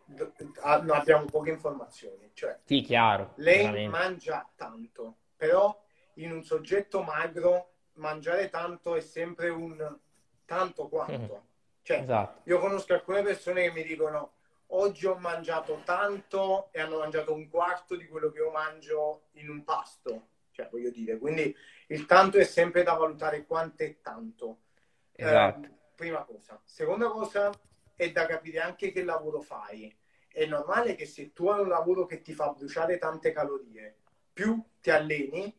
abbiamo 0.62 1.26
poche 1.26 1.50
informazioni. 1.50 2.30
Cioè, 2.32 2.58
sì, 2.64 2.80
chiaro. 2.80 3.32
Lei 3.36 3.58
veramente. 3.58 3.88
mangia 3.88 4.50
tanto, 4.56 5.16
però 5.36 5.80
in 6.14 6.32
un 6.32 6.42
soggetto 6.42 7.02
magro 7.02 7.74
mangiare 7.94 8.48
tanto 8.48 8.96
è 8.96 9.00
sempre 9.00 9.48
un 9.48 9.96
tanto 10.44 10.88
quanto. 10.88 11.46
Cioè, 11.82 12.00
esatto. 12.00 12.40
io 12.48 12.58
conosco 12.58 12.92
alcune 12.92 13.22
persone 13.22 13.62
che 13.62 13.72
mi 13.72 13.82
dicono 13.82 14.32
oggi 14.72 15.06
ho 15.06 15.14
mangiato 15.14 15.80
tanto 15.84 16.68
e 16.72 16.80
hanno 16.80 16.98
mangiato 16.98 17.32
un 17.32 17.48
quarto 17.48 17.96
di 17.96 18.06
quello 18.06 18.30
che 18.30 18.38
io 18.38 18.50
mangio 18.50 19.28
in 19.32 19.48
un 19.48 19.64
pasto. 19.64 20.28
Cioè, 20.50 20.68
voglio 20.70 20.90
dire, 20.90 21.18
quindi 21.18 21.54
il 21.88 22.04
tanto 22.06 22.38
è 22.38 22.44
sempre 22.44 22.82
da 22.82 22.94
valutare 22.94 23.46
quanto 23.46 23.84
è 23.84 24.00
tanto. 24.00 24.58
Esatto. 25.20 25.66
Eh, 25.66 25.70
prima 25.96 26.24
cosa. 26.24 26.60
Seconda 26.64 27.08
cosa 27.08 27.50
è 27.94 28.12
da 28.12 28.26
capire 28.26 28.60
anche 28.60 28.92
che 28.92 29.02
lavoro 29.02 29.40
fai. 29.40 29.92
È 30.28 30.46
normale 30.46 30.94
che 30.94 31.06
se 31.06 31.32
tu 31.32 31.48
hai 31.48 31.60
un 31.60 31.68
lavoro 31.68 32.06
che 32.06 32.22
ti 32.22 32.32
fa 32.32 32.52
bruciare 32.52 32.98
tante 32.98 33.32
calorie, 33.32 33.96
più 34.32 34.62
ti 34.80 34.90
alleni 34.90 35.52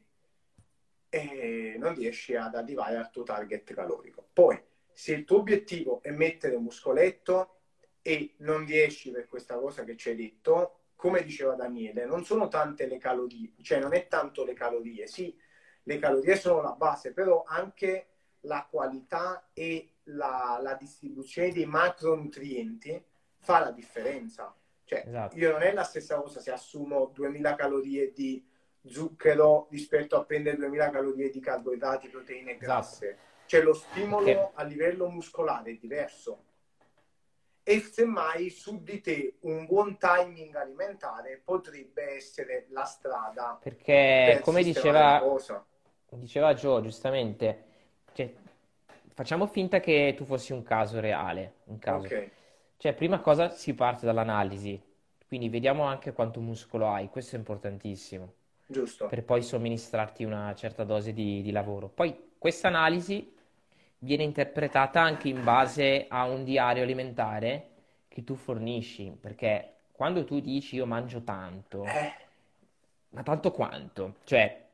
e 1.09 1.75
non 1.77 1.93
riesci 1.93 2.35
ad 2.35 2.55
arrivare 2.55 2.95
al 2.95 3.09
tuo 3.09 3.23
target 3.23 3.73
calorico. 3.73 4.29
Poi, 4.31 4.61
se 4.93 5.13
il 5.13 5.25
tuo 5.25 5.39
obiettivo 5.39 6.01
è 6.01 6.11
mettere 6.11 6.57
muscoletto, 6.57 7.55
e 8.01 8.35
non 8.37 8.65
riesci 8.65 9.11
per 9.11 9.27
questa 9.27 9.57
cosa 9.57 9.83
che 9.83 9.97
ci 9.97 10.09
hai 10.09 10.15
detto, 10.15 10.83
come 10.95 11.21
diceva 11.21 11.55
Daniele, 11.55 12.05
non 12.05 12.23
sono 12.23 12.47
tante 12.47 12.87
le 12.87 12.97
calorie, 12.97 13.53
cioè 13.61 13.79
non 13.79 13.93
è 13.93 14.07
tanto 14.07 14.45
le 14.45 14.53
calorie, 14.53 15.05
sì, 15.07 15.37
le 15.83 15.97
calorie 15.97 16.37
sono 16.37 16.61
la 16.61 16.71
base, 16.71 17.11
però 17.11 17.43
anche 17.45 18.07
la 18.41 18.67
qualità 18.69 19.49
e 19.53 19.95
la, 20.03 20.59
la 20.61 20.75
distribuzione 20.75 21.51
dei 21.51 21.65
macronutrienti 21.65 23.03
fa 23.37 23.59
la 23.59 23.71
differenza. 23.71 24.53
Cioè, 24.83 25.03
esatto. 25.05 25.37
io 25.37 25.51
non 25.51 25.61
è 25.61 25.71
la 25.71 25.83
stessa 25.83 26.19
cosa 26.19 26.39
se 26.39 26.51
assumo 26.51 27.11
2000 27.13 27.55
calorie 27.55 28.11
di 28.11 28.43
zucchero 28.85 29.67
rispetto 29.69 30.15
a 30.15 30.23
prendere 30.23 30.57
2000 30.57 30.89
calorie 30.89 31.29
di 31.29 31.39
carboidrati, 31.39 32.07
proteine 32.07 32.51
e 32.51 32.55
esatto. 32.55 32.65
grasse. 32.65 33.05
Esatto. 33.09 33.27
Cioè 33.45 33.61
lo 33.61 33.73
stimolo 33.73 34.25
Perché... 34.25 34.51
a 34.53 34.63
livello 34.63 35.09
muscolare 35.09 35.71
è 35.71 35.75
diverso 35.75 36.43
e 37.69 37.81
semmai 37.81 38.49
su 38.49 38.81
di 38.81 38.99
te 38.99 39.37
un 39.41 39.67
buon 39.67 39.97
timing 39.99 40.55
alimentare 40.55 41.39
potrebbe 41.43 42.15
essere 42.15 42.65
la 42.69 42.83
strada. 42.83 43.59
Perché 43.61 44.31
per 44.33 44.41
come 44.41 44.63
diceva, 44.63 45.21
diceva 46.09 46.55
Joe 46.55 46.81
giustamente, 46.81 47.68
cioè, 48.19 48.33
facciamo 49.13 49.47
finta 49.47 49.79
che 49.79 50.13
tu 50.17 50.25
fossi 50.25 50.51
un 50.51 50.63
caso 50.63 50.99
reale, 50.99 51.53
un 51.65 51.79
caso. 51.79 52.05
Okay. 52.05 52.29
Cioè, 52.75 52.93
prima 52.93 53.19
cosa 53.19 53.49
si 53.49 53.73
parte 53.73 54.05
dall'analisi, 54.05 54.81
quindi 55.27 55.47
vediamo 55.47 55.83
anche 55.83 56.11
quanto 56.11 56.41
muscolo 56.41 56.89
hai, 56.89 57.07
questo 57.09 57.35
è 57.35 57.39
importantissimo. 57.39 58.33
Giusto. 58.65 59.07
Per 59.07 59.23
poi 59.23 59.41
somministrarti 59.41 60.23
una 60.23 60.53
certa 60.53 60.83
dose 60.83 61.13
di, 61.13 61.41
di 61.41 61.51
lavoro. 61.51 61.87
Poi 61.87 62.31
questa 62.37 62.67
analisi 62.67 63.35
viene 63.99 64.23
interpretata 64.23 65.01
anche 65.01 65.27
in 65.29 65.43
base 65.43 66.05
a 66.07 66.25
un 66.25 66.43
diario 66.43 66.83
alimentare 66.83 67.67
che 68.07 68.23
tu 68.23 68.35
fornisci, 68.35 69.15
perché 69.19 69.75
quando 69.91 70.23
tu 70.25 70.39
dici 70.39 70.75
io 70.75 70.85
mangio 70.85 71.21
tanto, 71.23 71.83
eh. 71.83 72.13
ma 73.09 73.23
tanto 73.23 73.51
quanto? 73.51 74.15
Cioè, 74.23 74.67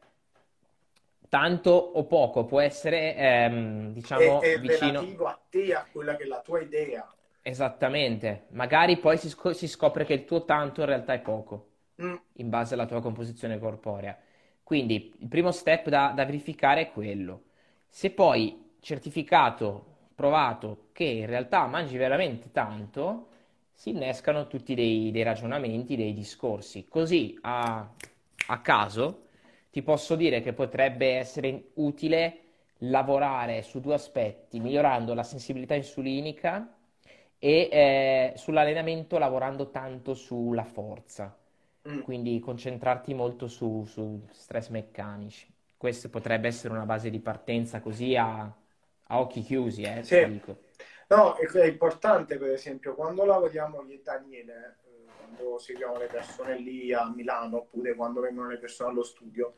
tanto 1.35 1.71
o 1.71 2.05
poco 2.05 2.45
può 2.45 2.61
essere, 2.61 3.13
ehm, 3.13 3.91
diciamo, 3.91 4.39
è, 4.39 4.53
è 4.53 4.57
vicino... 4.57 5.01
relativo 5.01 5.25
a 5.25 5.37
te, 5.49 5.73
a 5.73 5.85
quella 5.91 6.15
che 6.15 6.23
è 6.23 6.27
la 6.27 6.39
tua 6.39 6.61
idea. 6.61 7.13
Esattamente, 7.41 8.45
magari 8.51 8.95
poi 8.99 9.17
si, 9.17 9.27
sc- 9.27 9.49
si 9.49 9.67
scopre 9.67 10.05
che 10.05 10.13
il 10.13 10.23
tuo 10.23 10.45
tanto 10.45 10.79
in 10.79 10.85
realtà 10.85 11.11
è 11.11 11.19
poco, 11.19 11.71
mm. 12.01 12.15
in 12.37 12.47
base 12.49 12.75
alla 12.75 12.85
tua 12.85 13.01
composizione 13.01 13.59
corporea. 13.59 14.17
Quindi 14.63 15.13
il 15.19 15.27
primo 15.27 15.51
step 15.51 15.89
da, 15.89 16.13
da 16.15 16.23
verificare 16.23 16.83
è 16.83 16.91
quello. 16.91 17.41
Se 17.89 18.11
poi 18.11 18.75
certificato, 18.79 19.85
provato 20.15 20.87
che 20.93 21.03
in 21.03 21.25
realtà 21.25 21.67
mangi 21.67 21.97
veramente 21.97 22.53
tanto, 22.53 23.27
si 23.73 23.89
innescano 23.89 24.47
tutti 24.47 24.73
dei, 24.73 25.11
dei 25.11 25.23
ragionamenti, 25.23 25.97
dei 25.97 26.13
discorsi. 26.13 26.85
Così 26.87 27.37
a, 27.41 27.85
a, 28.47 28.61
caso 28.61 29.24
ti 29.75 29.81
posso 29.81 30.15
dire 30.15 30.39
che 30.39 30.53
potrebbe 30.53 31.17
essere 31.17 31.71
utile 31.73 32.37
lavorare 32.77 33.61
su 33.61 33.81
due 33.81 33.95
aspetti, 33.95 34.61
migliorando 34.61 35.13
la 35.13 35.21
sensibilità 35.21 35.75
insulinica 35.75 36.73
e 37.37 37.67
eh, 37.69 38.33
sull'allenamento 38.37 39.17
lavorando 39.17 39.71
tanto 39.71 40.13
sulla 40.13 40.63
forza. 40.63 41.37
Mm. 41.89 42.03
Quindi 42.03 42.39
concentrarti 42.39 43.13
molto 43.13 43.47
su, 43.47 43.83
su 43.85 44.25
stress 44.31 44.69
meccanici. 44.69 45.45
Questo 45.75 46.07
potrebbe 46.07 46.47
essere 46.47 46.71
una 46.73 46.85
base 46.85 47.09
di 47.09 47.19
partenza 47.19 47.81
così 47.81 48.15
a 48.15 48.49
a 49.07 49.19
occhi 49.19 49.41
chiusi, 49.41 49.81
eh, 49.81 50.03
sì. 50.03 50.41
No, 51.07 51.35
è, 51.35 51.65
importante 51.65 52.37
per 52.37 52.51
esempio 52.51 52.95
quando 52.95 53.25
lavoriamo 53.25 53.83
io 53.83 53.93
e 53.93 54.01
Daniele, 54.01 54.77
quando 55.25 55.57
seguiamo 55.57 55.97
le 55.97 56.07
persone 56.07 56.57
lì 56.57 56.93
a 56.93 57.09
Milano 57.09 57.57
oppure 57.57 57.95
quando 57.95 58.21
vengono 58.21 58.49
le 58.49 58.57
persone 58.57 58.91
allo 58.91 59.03
studio, 59.03 59.55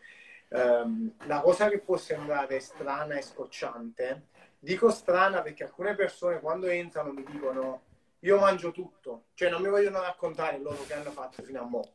Um, 0.50 1.14
la 1.26 1.42
cosa 1.42 1.68
che 1.68 1.80
può 1.80 1.98
sembrare 1.98 2.62
strana 2.62 3.16
e 3.16 3.22
scocciante, 3.22 4.28
dico 4.58 4.90
strana 4.90 5.42
perché 5.42 5.66
alcune 5.66 5.94
persone 5.94 6.40
quando 6.40 6.68
entrano 6.68 7.12
mi 7.12 7.26
dicono 7.26 7.82
io 8.20 8.40
mangio 8.40 8.72
tutto, 8.72 9.26
cioè 9.34 9.50
non 9.50 9.62
mi 9.62 9.68
vogliono 9.68 10.00
raccontare 10.00 10.58
loro 10.60 10.82
che 10.86 10.94
hanno 10.94 11.12
fatto 11.12 11.44
fino 11.44 11.62
a 11.62 11.66
mo'. 11.66 11.92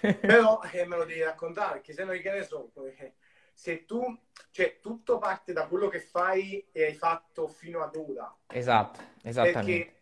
Però 0.20 0.60
eh, 0.70 0.86
me 0.86 0.96
lo 0.96 1.04
devi 1.04 1.22
raccontare 1.22 1.72
perché 1.74 1.92
se 1.92 2.04
no 2.04 2.12
che 2.12 2.30
ne 2.30 2.44
so, 2.44 2.70
eh, 2.98 3.14
se 3.52 3.84
tu, 3.84 4.16
cioè 4.52 4.78
tutto 4.80 5.18
parte 5.18 5.52
da 5.52 5.66
quello 5.66 5.88
che 5.88 5.98
fai 5.98 6.64
e 6.70 6.84
hai 6.84 6.94
fatto 6.94 7.48
fino 7.48 7.82
ad 7.82 7.96
ora. 7.96 8.32
Esatto, 8.46 9.00
esattamente. 9.24 9.72
Perché 9.72 9.97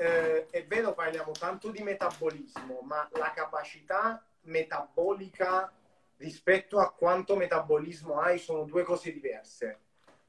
eh, 0.00 0.46
è 0.46 0.64
vero, 0.64 0.94
parliamo 0.94 1.32
tanto 1.32 1.70
di 1.70 1.82
metabolismo, 1.82 2.80
ma 2.82 3.08
la 3.14 3.32
capacità 3.32 4.24
metabolica 4.42 5.72
rispetto 6.18 6.78
a 6.78 6.92
quanto 6.92 7.34
metabolismo 7.34 8.20
hai 8.20 8.38
sono 8.38 8.62
due 8.62 8.84
cose 8.84 9.12
diverse. 9.12 9.80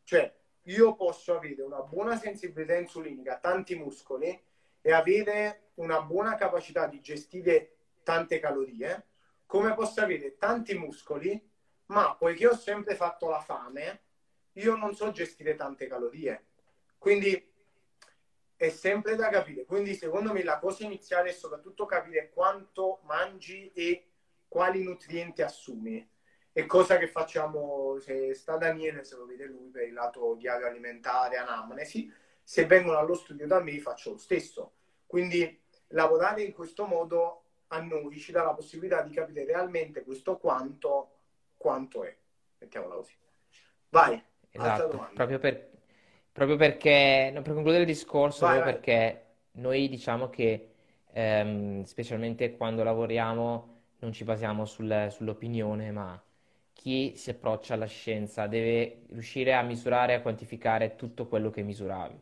Cioè, 0.04 0.34
io 0.64 0.96
posso 0.96 1.36
avere 1.36 1.62
una 1.62 1.82
buona 1.82 2.18
sensibilità 2.18 2.76
insulinica, 2.76 3.38
tanti 3.38 3.76
muscoli 3.76 4.42
e 4.82 4.92
avere 4.92 5.70
una 5.76 6.02
buona 6.02 6.34
capacità 6.34 6.88
di 6.88 7.00
gestire 7.00 7.76
tante 8.04 8.40
calorie, 8.40 9.06
come 9.46 9.76
posso 9.76 10.02
avere 10.02 10.36
tanti 10.38 10.76
muscoli, 10.76 11.40
ma 11.88 12.16
poiché 12.16 12.48
ho 12.48 12.56
sempre 12.56 12.96
fatto 12.96 13.30
la 13.30 13.40
fame, 13.40 14.02
io 14.54 14.76
non 14.76 14.96
so 14.96 15.12
gestire 15.12 15.56
tante 15.56 15.86
calorie. 15.86 16.46
Quindi 16.98 17.49
è 18.60 18.68
sempre 18.68 19.16
da 19.16 19.30
capire. 19.30 19.64
Quindi 19.64 19.96
secondo 19.96 20.34
me 20.34 20.44
la 20.44 20.60
cosa 20.60 20.84
iniziale 20.84 21.30
è 21.30 21.32
soprattutto 21.32 21.86
capire 21.86 22.30
quanto 22.30 23.00
mangi 23.04 23.72
e 23.72 24.10
quali 24.50 24.84
nutrienti 24.84 25.42
assumi. 25.42 26.06
E 26.52 26.66
cosa 26.66 26.98
che 26.98 27.08
facciamo, 27.08 27.98
se 28.02 28.34
sta 28.34 28.58
Daniele, 28.58 29.06
se 29.06 29.16
lo 29.16 29.26
vede 29.26 29.46
lui 29.46 29.70
per 29.70 29.88
il 29.88 29.94
lato 29.94 30.36
diario 30.36 30.68
alimentare, 30.68 31.38
anamnesi, 31.38 32.12
se 32.44 32.66
vengono 32.66 32.98
allo 32.98 33.14
studio 33.14 33.48
da 33.48 33.62
me 33.62 33.80
faccio 33.80 34.12
lo 34.12 34.18
stesso. 34.18 34.74
Quindi 35.06 35.58
lavorare 35.90 36.42
in 36.42 36.52
questo 36.52 36.86
modo 36.86 37.44
a 37.68 37.80
noi 37.80 38.20
ci 38.20 38.34
dà 38.34 38.44
la 38.44 38.54
possibilità 38.54 39.02
di 39.04 39.14
capire 39.14 39.46
realmente 39.46 40.04
questo 40.04 40.38
quanto, 40.38 41.20
quanto 41.56 42.04
è. 42.04 42.14
Mettiamola 42.58 42.96
così. 42.96 43.16
Vai, 43.88 44.22
esatto. 44.52 45.12
Proprio, 45.14 45.40
per, 45.40 45.69
proprio 46.40 46.56
perché, 46.58 47.32
no, 47.34 47.42
per 47.42 47.54
concludere 47.54 47.84
il 47.84 47.90
discorso, 47.90 48.46
vai, 48.46 48.60
vai. 48.60 48.72
perché 48.72 49.26
noi 49.54 49.90
diciamo 49.90 50.30
che 50.30 50.70
ehm, 51.12 51.84
specialmente 51.84 52.56
quando 52.56 52.82
lavoriamo 52.82 53.82
non 54.00 54.14
ci 54.14 54.24
basiamo 54.24 54.64
sul, 54.64 55.08
sull'opinione, 55.12 55.92
ma 55.92 56.22
chi 56.72 57.14
si 57.18 57.30
approccia 57.30 57.74
alla 57.74 57.88
scienza 57.88 58.48
deve 58.48 59.02
riuscire 59.10 59.54
a 59.54 59.62
misurare 59.64 60.14
e 60.14 60.16
a 60.16 60.22
quantificare 60.22 60.96
tutto 60.96 61.28
quello 61.28 61.50
che 61.50 61.62
misuravi. 61.62 62.18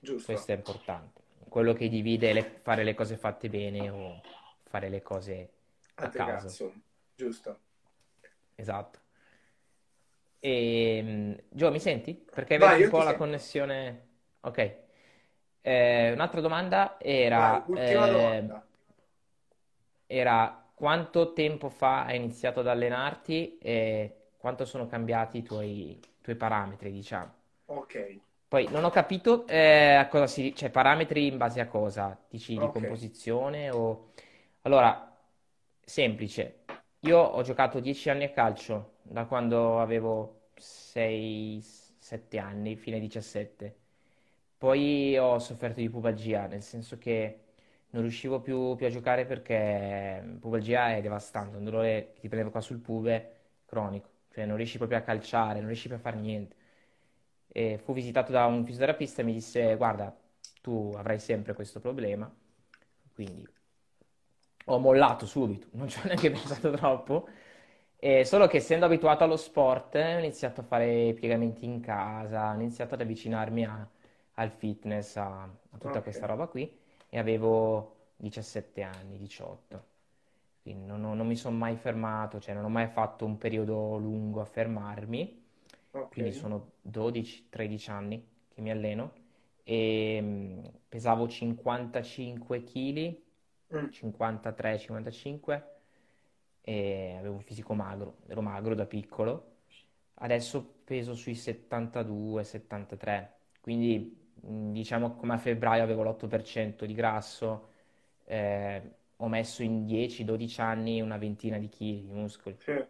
Giusto. 0.00 0.32
Questo 0.32 0.50
è 0.50 0.56
importante. 0.56 1.20
Quello 1.48 1.72
che 1.72 1.88
divide 1.88 2.32
le, 2.32 2.42
fare 2.62 2.82
le 2.82 2.94
cose 2.94 3.16
fatte 3.16 3.48
bene 3.48 3.88
o 3.88 4.20
fare 4.64 4.88
le 4.88 5.00
cose 5.00 5.50
a, 5.94 6.06
a 6.06 6.08
caso. 6.08 6.72
Giusto. 7.14 7.58
Esatto. 8.56 8.99
E, 10.40 10.96
ehm, 10.96 11.38
Gio, 11.50 11.70
mi 11.70 11.78
senti? 11.78 12.14
Perché 12.14 12.56
vedi 12.56 12.84
un 12.84 12.90
po' 12.90 13.02
la 13.02 13.14
connessione. 13.14 14.08
Ok. 14.40 14.76
Eh, 15.60 16.12
un'altra 16.12 16.40
domanda 16.40 16.96
era... 16.98 17.38
Vai, 17.38 17.62
ultima 17.66 18.06
eh, 18.06 18.10
domanda. 18.10 18.66
Era 20.06 20.64
quanto 20.74 21.34
tempo 21.34 21.68
fa 21.68 22.06
hai 22.06 22.16
iniziato 22.16 22.60
ad 22.60 22.66
allenarti 22.66 23.58
e 23.58 24.16
quanto 24.38 24.64
sono 24.64 24.86
cambiati 24.86 25.38
i 25.38 25.42
tuoi, 25.42 25.90
i 25.90 26.00
tuoi 26.22 26.36
parametri, 26.36 26.90
diciamo. 26.90 27.32
Ok. 27.66 28.18
Poi 28.48 28.66
non 28.70 28.82
ho 28.82 28.90
capito 28.90 29.46
eh, 29.46 29.94
a 29.94 30.08
cosa 30.08 30.26
si... 30.26 30.54
cioè 30.56 30.70
parametri 30.70 31.26
in 31.26 31.36
base 31.36 31.60
a 31.60 31.68
cosa? 31.68 32.18
Dici 32.28 32.54
di 32.54 32.58
okay. 32.58 32.80
composizione 32.80 33.70
o... 33.70 34.12
Allora, 34.62 35.16
semplice. 35.84 36.64
Io 37.00 37.18
ho 37.18 37.42
giocato 37.42 37.78
10 37.78 38.10
anni 38.10 38.24
a 38.24 38.30
calcio, 38.30 38.94
da 39.10 39.26
quando 39.26 39.80
avevo 39.80 40.50
6-7 40.56 42.38
anni, 42.38 42.76
fine 42.76 43.00
17. 43.00 43.76
Poi 44.58 45.16
ho 45.18 45.38
sofferto 45.38 45.80
di 45.80 45.88
pubalgia, 45.90 46.46
nel 46.46 46.62
senso 46.62 46.98
che 46.98 47.40
non 47.90 48.02
riuscivo 48.02 48.40
più, 48.40 48.76
più 48.76 48.86
a 48.86 48.90
giocare 48.90 49.26
perché 49.26 50.36
pubalgia 50.40 50.94
è 50.94 51.00
devastante, 51.00 51.56
un 51.56 51.64
dolore 51.64 52.12
che 52.14 52.20
ti 52.20 52.28
prendeva 52.28 52.50
qua 52.52 52.60
sul 52.60 52.78
pube 52.78 53.38
cronico, 53.66 54.08
cioè 54.32 54.46
non 54.46 54.56
riesci 54.56 54.76
proprio 54.78 54.98
a 54.98 55.02
calciare, 55.02 55.58
non 55.58 55.66
riesci 55.68 55.88
più 55.88 55.96
a 55.96 56.00
fare 56.00 56.16
niente. 56.18 56.56
E 57.48 57.78
fu 57.78 57.92
visitato 57.92 58.30
da 58.32 58.46
un 58.46 58.64
fisioterapista 58.64 59.22
e 59.22 59.24
mi 59.24 59.32
disse 59.32 59.74
guarda, 59.76 60.16
tu 60.62 60.92
avrai 60.96 61.18
sempre 61.18 61.54
questo 61.54 61.80
problema, 61.80 62.32
quindi 63.12 63.46
ho 64.66 64.78
mollato 64.78 65.26
subito, 65.26 65.68
non 65.72 65.88
ci 65.88 65.98
ho 65.98 66.02
neanche 66.04 66.30
pensato 66.30 66.70
troppo. 66.72 67.28
E 68.02 68.24
solo 68.24 68.46
che 68.46 68.56
essendo 68.56 68.86
abituato 68.86 69.24
allo 69.24 69.36
sport 69.36 69.94
ho 69.94 70.18
iniziato 70.18 70.62
a 70.62 70.64
fare 70.64 71.12
piegamenti 71.12 71.66
in 71.66 71.80
casa, 71.80 72.50
ho 72.50 72.54
iniziato 72.54 72.94
ad 72.94 73.02
avvicinarmi 73.02 73.66
a, 73.66 73.86
al 74.36 74.50
fitness, 74.50 75.16
a, 75.16 75.42
a 75.42 75.48
tutta 75.72 75.90
okay. 75.90 76.02
questa 76.02 76.24
roba 76.24 76.46
qui 76.46 76.78
e 77.10 77.18
avevo 77.18 77.96
17 78.16 78.80
anni, 78.80 79.18
18. 79.18 79.84
Quindi 80.62 80.86
non, 80.86 81.02
non 81.02 81.26
mi 81.26 81.36
sono 81.36 81.58
mai 81.58 81.76
fermato, 81.76 82.40
cioè 82.40 82.54
non 82.54 82.64
ho 82.64 82.70
mai 82.70 82.86
fatto 82.86 83.26
un 83.26 83.36
periodo 83.36 83.98
lungo 83.98 84.40
a 84.40 84.46
fermarmi. 84.46 85.44
Okay. 85.90 86.08
Quindi 86.08 86.32
sono 86.32 86.70
12-13 86.88 87.90
anni 87.90 88.26
che 88.48 88.62
mi 88.62 88.70
alleno 88.70 89.12
e 89.62 90.18
mm, 90.22 90.64
pesavo 90.88 91.28
55 91.28 92.62
kg, 92.62 93.16
mm. 93.76 93.84
53-55 93.90 95.62
e 96.60 97.16
avevo 97.18 97.34
un 97.34 97.42
fisico 97.42 97.74
magro, 97.74 98.18
ero 98.26 98.42
magro 98.42 98.74
da 98.74 98.86
piccolo. 98.86 99.58
Adesso 100.14 100.82
peso 100.84 101.14
sui 101.14 101.34
72-73, 101.34 103.28
quindi 103.60 104.20
Mm, 104.46 104.72
diciamo 104.72 105.16
come 105.16 105.34
a 105.34 105.38
febbraio 105.38 105.82
avevo 105.82 106.02
l'8% 106.02 106.84
di 106.84 106.94
grasso, 106.94 107.68
eh, 108.24 108.82
ho 109.16 109.28
messo 109.28 109.62
in 109.62 109.84
10-12 109.84 110.60
anni 110.60 111.00
una 111.00 111.18
ventina 111.18 111.58
di 111.58 111.68
chili 111.68 112.02
di 112.06 112.12
muscoli. 112.12 112.56
Sì. 112.60 112.86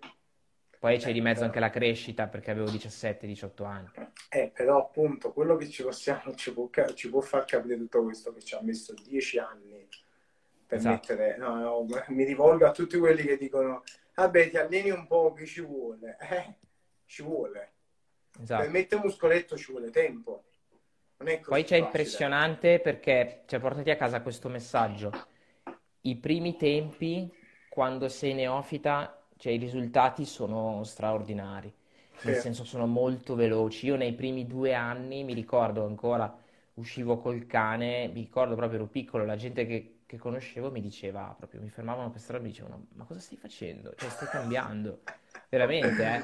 Poi 0.79 0.97
c'è 0.97 1.13
di 1.13 1.21
mezzo 1.21 1.45
anche 1.45 1.61
la 1.61 1.69
crescita 1.69 2.27
perché 2.27 2.51
avevo 2.51 2.71
17-18 2.71 3.65
anni. 3.65 3.89
Eh, 4.31 4.51
però 4.55 4.79
appunto 4.79 5.33
quello 5.33 5.57
che 5.57 5.69
ci 5.69 5.83
possiamo, 5.83 6.35
ci 6.35 6.55
può, 6.55 6.71
ci 6.95 7.11
può 7.11 7.21
far 7.21 7.45
capire 7.45 7.77
tutto 7.77 8.03
questo 8.03 8.33
che 8.33 8.41
ci 8.41 8.55
ha 8.55 8.63
messo 8.63 8.95
10 8.95 9.39
anni 9.39 9.70
per 10.71 10.79
esatto. 10.79 11.13
mettere, 11.13 11.37
no, 11.37 11.57
no, 11.57 11.87
mi 12.09 12.23
rivolgo 12.23 12.65
a 12.65 12.71
tutti 12.71 12.97
quelli 12.97 13.25
che 13.25 13.37
dicono, 13.37 13.83
vabbè 14.15 14.51
ti 14.51 14.57
alleni 14.57 14.91
un 14.91 15.05
po' 15.09 15.33
che 15.33 15.45
ci 15.45 15.61
vuole, 15.63 16.17
eh, 16.31 16.55
ci 17.07 17.25
vuole. 17.25 17.73
Esatto. 18.41 18.63
Per 18.63 18.71
mettere 18.71 19.03
muscoletto 19.03 19.57
ci 19.57 19.73
vuole 19.73 19.91
tempo. 19.91 20.45
Poi 21.17 21.65
c'è 21.65 21.77
impressionante 21.77 22.79
perché 22.79 23.43
cioè, 23.47 23.59
portati 23.59 23.91
a 23.91 23.97
casa 23.97 24.23
questo 24.23 24.49
messaggio. 24.49 25.11
I 26.03 26.17
primi 26.17 26.57
tempi, 26.57 27.31
quando 27.69 28.09
sei 28.09 28.33
neofita, 28.33 29.27
cioè, 29.37 29.53
i 29.53 29.59
risultati 29.59 30.25
sono 30.25 30.85
straordinari. 30.85 31.75
Sì. 32.17 32.29
Nel 32.29 32.37
senso 32.37 32.65
sono 32.65 32.87
molto 32.87 33.35
veloci. 33.35 33.87
Io 33.87 33.97
nei 33.97 34.15
primi 34.15 34.47
due 34.47 34.73
anni 34.73 35.25
mi 35.25 35.35
ricordo 35.35 35.85
ancora, 35.85 36.33
uscivo 36.75 37.19
col 37.19 37.45
cane, 37.47 38.07
mi 38.07 38.21
ricordo 38.21 38.55
proprio 38.55 38.79
ero 38.79 38.89
piccolo, 38.89 39.25
la 39.25 39.37
gente 39.37 39.67
che, 39.67 40.00
che 40.11 40.19
conoscevo 40.19 40.73
mi 40.73 40.81
diceva 40.81 41.33
proprio, 41.39 41.61
mi 41.61 41.69
fermavano 41.69 42.11
per 42.11 42.21
strada 42.21 42.41
e 42.41 42.43
mi 42.43 42.51
dicevano 42.51 42.87
ma 42.95 43.05
cosa 43.05 43.21
stai 43.21 43.37
facendo? 43.37 43.95
Cioè 43.95 44.11
stai 44.11 44.27
cambiando. 44.27 45.03
Veramente, 45.49 46.03
eh. 46.05 46.23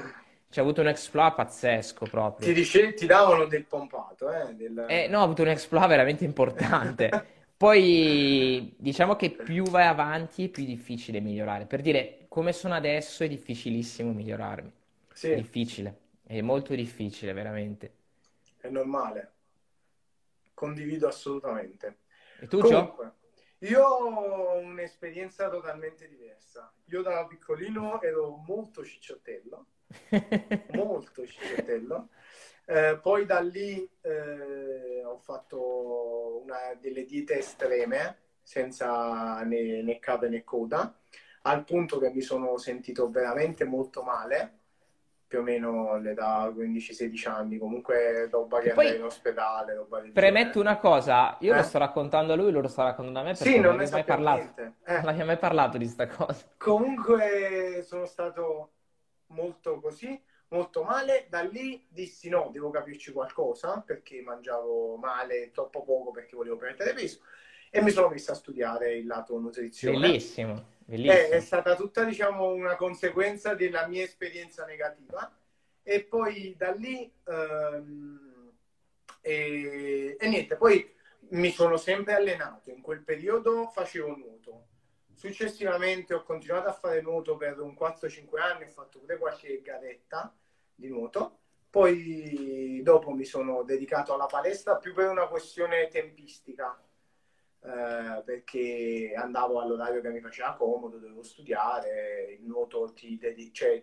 C'è 0.50 0.60
avuto 0.60 0.80
un 0.80 0.88
exploit 0.88 1.36
pazzesco 1.36 2.04
proprio. 2.06 2.48
Ti, 2.48 2.52
dice, 2.52 2.94
ti 2.94 3.06
davano 3.06 3.44
del 3.44 3.64
pompato, 3.64 4.28
eh? 4.32 4.54
Del... 4.56 4.86
eh 4.88 5.06
no, 5.06 5.20
ho 5.20 5.22
avuto 5.22 5.42
un 5.42 5.50
exploit 5.50 5.86
veramente 5.86 6.24
importante. 6.24 7.34
Poi 7.56 8.74
diciamo 8.76 9.14
che 9.14 9.30
più 9.30 9.62
vai 9.62 9.86
avanti, 9.86 10.48
più 10.48 10.64
è 10.64 10.66
difficile 10.66 11.20
migliorare. 11.20 11.66
Per 11.66 11.80
dire, 11.80 12.26
come 12.26 12.52
sono 12.52 12.74
adesso 12.74 13.22
è 13.22 13.28
difficilissimo 13.28 14.10
migliorarmi. 14.10 14.72
Sì. 15.12 15.30
È 15.30 15.36
difficile, 15.36 15.98
è 16.26 16.40
molto 16.40 16.74
difficile, 16.74 17.32
veramente. 17.32 17.92
È 18.58 18.68
normale. 18.68 19.30
Condivido 20.54 21.06
assolutamente. 21.06 21.98
E 22.40 22.48
tu, 22.48 22.58
Comunque, 22.58 23.04
Gio? 23.04 23.14
Io 23.60 23.82
ho 23.82 24.58
un'esperienza 24.58 25.48
totalmente 25.48 26.08
diversa. 26.08 26.72
Io 26.86 27.02
da 27.02 27.26
piccolino 27.26 28.00
ero 28.02 28.36
molto 28.46 28.84
cicciottello 28.84 29.66
molto 30.72 31.24
scicchettello. 31.24 32.08
Eh, 32.64 32.98
poi 33.00 33.26
da 33.26 33.40
lì 33.40 33.88
eh, 34.00 35.04
ho 35.04 35.18
fatto 35.18 36.42
una, 36.42 36.74
delle 36.80 37.04
diete 37.04 37.38
estreme, 37.38 38.18
senza 38.42 39.42
né, 39.42 39.82
né 39.82 39.98
capo 39.98 40.26
né 40.28 40.42
coda, 40.42 40.98
al 41.42 41.64
punto 41.64 41.98
che 41.98 42.10
mi 42.10 42.20
sono 42.20 42.58
sentito 42.58 43.08
veramente 43.10 43.64
molto 43.64 44.02
male. 44.02 44.64
Più 45.26 45.40
o 45.40 45.42
meno 45.42 45.98
l'età 45.98 46.48
15-16 46.48 47.28
anni, 47.28 47.58
comunque 47.58 48.28
roba 48.30 48.60
che 48.60 48.70
andai 48.70 48.96
in 48.96 49.02
ospedale, 49.02 49.74
roba 49.74 50.00
del 50.00 50.12
Premetto 50.12 50.60
una 50.60 50.78
cosa, 50.78 51.36
io 51.40 51.52
eh? 51.52 51.56
lo 51.56 51.62
sto 51.62 51.78
raccontando 51.78 52.32
a 52.32 52.36
lui, 52.36 52.52
lo 52.52 52.66
sto 52.68 52.82
raccontando 52.82 53.18
a 53.18 53.22
me 53.22 53.32
perché 53.32 53.52
sì, 53.52 53.58
non, 53.58 53.76
non 53.76 53.84
ne 53.84 53.90
mai 53.90 54.04
parlato. 54.04 54.62
Eh. 54.84 55.00
Non 55.02 55.26
mai 55.26 55.38
parlato 55.38 55.78
di 55.78 55.86
sta 55.86 56.06
cosa. 56.06 56.44
Comunque 56.56 57.82
sono 57.84 58.06
stato 58.06 58.70
molto 59.28 59.80
così, 59.80 60.20
molto 60.48 60.84
male, 60.84 61.26
da 61.28 61.40
lì 61.42 61.84
dissi 61.88 62.28
no, 62.28 62.50
devo 62.52 62.70
capirci 62.70 63.12
qualcosa 63.12 63.82
perché 63.84 64.22
mangiavo 64.22 64.96
male, 64.96 65.50
troppo 65.50 65.82
poco 65.82 66.12
perché 66.12 66.36
volevo 66.36 66.56
perdere 66.56 66.92
peso 66.92 67.20
e 67.70 67.82
mi 67.82 67.90
sono 67.90 68.08
messo 68.08 68.30
a 68.30 68.34
studiare 68.34 68.94
il 68.94 69.06
lato 69.06 69.38
nutrizione. 69.38 69.98
Bellissimo. 69.98 70.74
È, 70.88 71.28
è, 71.30 71.40
stata 71.40 71.74
tutta, 71.74 72.04
diciamo, 72.04 72.52
una 72.52 72.76
conseguenza 72.76 73.54
della 73.54 73.88
mia 73.88 74.04
esperienza 74.04 74.64
negativa. 74.64 75.36
E 75.82 76.04
poi 76.04 76.54
da 76.56 76.70
lì, 76.72 77.12
ehm, 77.24 78.52
e, 79.20 80.16
e, 80.18 80.28
niente, 80.28 80.56
poi 80.56 80.94
mi 81.30 81.50
sono 81.50 81.76
sempre 81.76 82.14
allenato. 82.14 82.70
In 82.70 82.80
quel 82.80 83.02
periodo 83.02 83.68
facevo 83.68 84.14
nuoto. 84.16 84.66
Successivamente 85.12 86.14
ho 86.14 86.22
continuato 86.22 86.68
a 86.68 86.72
fare 86.72 87.00
nuoto 87.00 87.36
per 87.36 87.58
un 87.58 87.74
4-5 87.74 88.40
anni, 88.40 88.64
ho 88.64 88.68
fatto 88.68 89.00
pure 89.00 89.18
qualche 89.18 89.60
garetta 89.62 90.32
di 90.74 90.88
nuoto. 90.88 91.40
Poi 91.68 92.80
dopo 92.82 93.10
mi 93.10 93.24
sono 93.24 93.62
dedicato 93.64 94.14
alla 94.14 94.26
palestra 94.26 94.76
più 94.76 94.94
per 94.94 95.08
una 95.08 95.26
questione 95.26 95.88
tempistica 95.88 96.80
eh, 97.66 98.22
perché 98.24 99.12
andavo 99.16 99.60
all'orario 99.60 100.00
che 100.00 100.10
mi 100.10 100.20
faceva 100.20 100.54
comodo, 100.54 100.98
dovevo 100.98 101.24
studiare, 101.24 102.36
il 102.38 102.46
nuoto 102.46 102.92
ti 102.92 103.18
dedi- 103.18 103.52
cioè, 103.52 103.82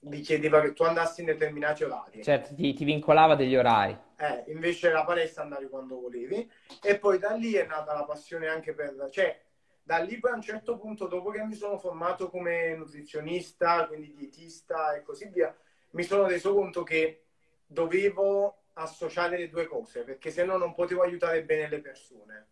mi 0.00 0.20
chiedeva 0.20 0.60
che 0.60 0.72
tu 0.72 0.84
andassi 0.84 1.20
in 1.20 1.26
determinati 1.26 1.82
orari. 1.82 2.22
Certo, 2.22 2.54
ti, 2.54 2.72
ti 2.74 2.84
vincolava 2.84 3.34
degli 3.34 3.56
orari. 3.56 3.98
Eh, 4.16 4.44
invece 4.52 4.92
la 4.92 5.04
palestra 5.04 5.42
andavi 5.42 5.66
quando 5.68 5.98
volevi 6.00 6.48
e 6.80 6.98
poi 6.98 7.18
da 7.18 7.32
lì 7.32 7.54
è 7.54 7.66
nata 7.66 7.92
la 7.92 8.04
passione 8.04 8.46
anche 8.46 8.72
per... 8.72 9.08
Cioè, 9.10 9.40
da 9.82 9.98
lì 9.98 10.20
poi 10.20 10.32
a 10.32 10.34
un 10.36 10.42
certo 10.42 10.78
punto, 10.78 11.08
dopo 11.08 11.30
che 11.30 11.42
mi 11.42 11.54
sono 11.54 11.76
formato 11.78 12.30
come 12.30 12.76
nutrizionista, 12.76 13.86
quindi 13.88 14.14
dietista 14.14 14.94
e 14.94 15.02
così 15.02 15.28
via, 15.28 15.52
mi 15.90 16.04
sono 16.04 16.26
reso 16.28 16.54
conto 16.54 16.84
che 16.84 17.24
dovevo 17.66 18.58
associare 18.74 19.38
le 19.38 19.48
due 19.48 19.66
cose, 19.66 20.04
perché 20.04 20.30
se 20.30 20.44
no 20.44 20.56
non 20.56 20.74
potevo 20.74 21.02
aiutare 21.02 21.42
bene 21.42 21.68
le 21.68 21.80
persone 21.80 22.46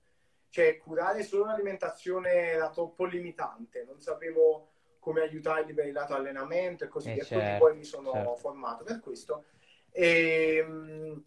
cioè 0.50 0.78
curare 0.78 1.22
solo 1.22 1.46
l'alimentazione 1.46 2.30
era 2.30 2.70
troppo 2.70 3.04
limitante, 3.04 3.84
non 3.84 4.00
sapevo 4.00 4.70
come 4.98 5.20
aiutarli 5.20 5.72
per 5.72 5.86
il 5.86 5.92
lato 5.92 6.14
allenamento 6.14 6.84
e 6.84 6.88
così 6.88 7.10
eh 7.10 7.14
via, 7.14 7.24
certo, 7.24 7.38
quindi 7.38 7.58
poi 7.60 7.76
mi 7.76 7.84
sono 7.84 8.10
certo. 8.12 8.34
formato 8.36 8.84
per 8.84 9.00
questo. 9.00 9.44
E, 9.92 10.56
ehm, 10.56 11.24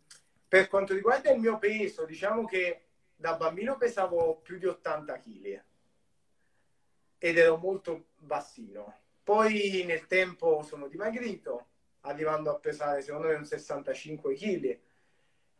per 0.47 0.67
quanto 0.67 0.93
riguarda 0.93 1.31
il 1.31 1.39
mio 1.39 1.57
peso, 1.57 2.05
diciamo 2.05 2.45
che 2.45 2.81
da 3.15 3.35
bambino 3.35 3.77
pesavo 3.77 4.39
più 4.41 4.57
di 4.57 4.65
80 4.65 5.17
kg 5.19 5.63
ed 7.17 7.37
ero 7.37 7.57
molto 7.57 8.07
bassino. 8.17 8.95
Poi 9.23 9.83
nel 9.85 10.07
tempo 10.07 10.63
sono 10.63 10.87
dimagrito, 10.87 11.67
arrivando 12.01 12.49
a 12.49 12.59
pesare 12.59 13.01
secondo 13.01 13.27
me 13.27 13.35
un 13.35 13.45
65 13.45 14.33
kg 14.33 14.79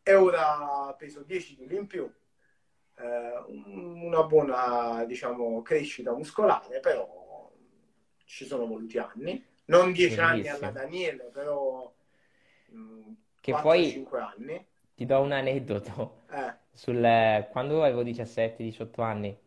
e 0.01 0.13
ora 0.15 0.93
peso 0.97 1.21
10 1.21 1.55
kg 1.55 1.71
in 1.71 1.87
più 1.87 2.11
una 3.47 4.23
buona 4.23 5.05
diciamo, 5.05 5.61
crescita 5.61 6.13
muscolare, 6.13 6.79
però 6.79 7.51
ci 8.25 8.45
sono 8.45 8.65
voluti 8.65 8.97
anni. 8.97 9.45
Non 9.65 9.91
dieci 9.91 10.19
anni 10.19 10.47
alla 10.47 10.71
Daniele, 10.71 11.29
però 11.31 11.91
mh, 12.69 12.79
mm, 12.79 13.11
che 13.39 13.51
4, 13.51 13.69
poi 13.69 14.07
anni. 14.19 14.67
Ti 14.95 15.05
do 15.05 15.21
un 15.21 15.31
aneddoto. 15.31 16.23
Eh. 16.31 16.53
Sul, 16.71 17.01
quando 17.51 17.83
avevo 17.83 18.03
17-18 18.03 19.01
anni, 19.01 19.37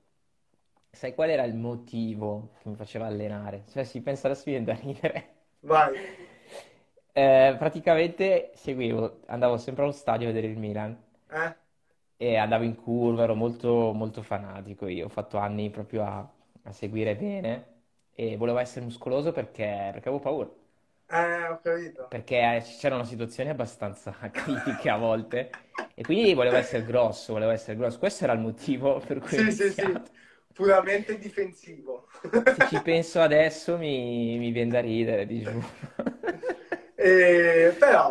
sai 0.91 1.15
qual 1.15 1.31
era 1.31 1.45
il 1.45 1.55
motivo 1.55 2.53
che 2.61 2.69
mi 2.69 2.77
faceva 2.77 3.07
allenare? 3.07 3.65
Cioè, 3.69 3.85
si 3.85 4.01
pensa 4.01 4.29
adesso 4.29 4.45
viene 4.47 4.65
da 4.65 4.75
ridere. 4.75 5.35
Vai. 5.61 5.95
Eh, 7.13 7.55
praticamente 7.59 8.53
seguivo, 8.55 9.21
andavo 9.27 9.59
sempre 9.59 9.83
allo 9.83 9.93
stadio 9.93 10.29
a 10.29 10.33
vedere 10.33 10.53
il 10.53 10.59
Milan. 10.59 10.99
Eh? 11.31 11.57
E 12.23 12.37
andavo 12.37 12.65
in 12.65 12.77
curva, 12.77 13.25
ero 13.25 13.35
molto, 13.35 13.93
molto 13.93 14.23
fanatico 14.23 14.87
io, 14.87 15.07
ho 15.07 15.09
fatto 15.09 15.39
anni 15.39 15.71
proprio 15.71 16.05
a, 16.05 16.29
a 16.65 16.73
seguire 16.73 17.17
bene 17.17 17.67
e 18.15 18.37
volevo 18.37 18.59
essere 18.59 18.85
muscoloso 18.85 19.33
perché, 19.33 19.65
perché 19.93 20.09
avevo 20.09 20.21
paura. 20.21 20.51
Eh, 21.09 21.47
ho 21.49 21.61
capito. 21.61 22.05
Perché 22.09 22.63
c'erano 22.79 23.05
situazioni 23.05 23.49
abbastanza 23.51 24.13
critiche 24.31 24.89
a 24.91 24.97
volte 24.99 25.51
e 25.95 26.05
quindi 26.05 26.35
volevo 26.35 26.57
essere 26.57 26.85
grosso, 26.85 27.33
volevo 27.33 27.53
essere 27.53 27.77
grosso. 27.77 27.99
Questo 27.99 28.25
era 28.25 28.35
il 28.35 28.41
motivo 28.41 28.99
per 29.01 29.19
cui 29.19 29.29
Sì, 29.35 29.51
sì, 29.53 29.71
sì, 29.73 30.03
puramente 30.53 31.19
difensivo. 31.19 32.09
Se 32.47 32.63
ci 32.65 32.81
penso 32.83 33.21
adesso 33.21 33.77
mi, 33.79 34.39
mi 34.39 34.53
viene 34.53 34.71
da 34.71 34.81
ridere, 34.81 35.27
di 35.27 35.41
giuro. 35.41 35.67
Eh, 36.97 37.75
però 37.79 38.11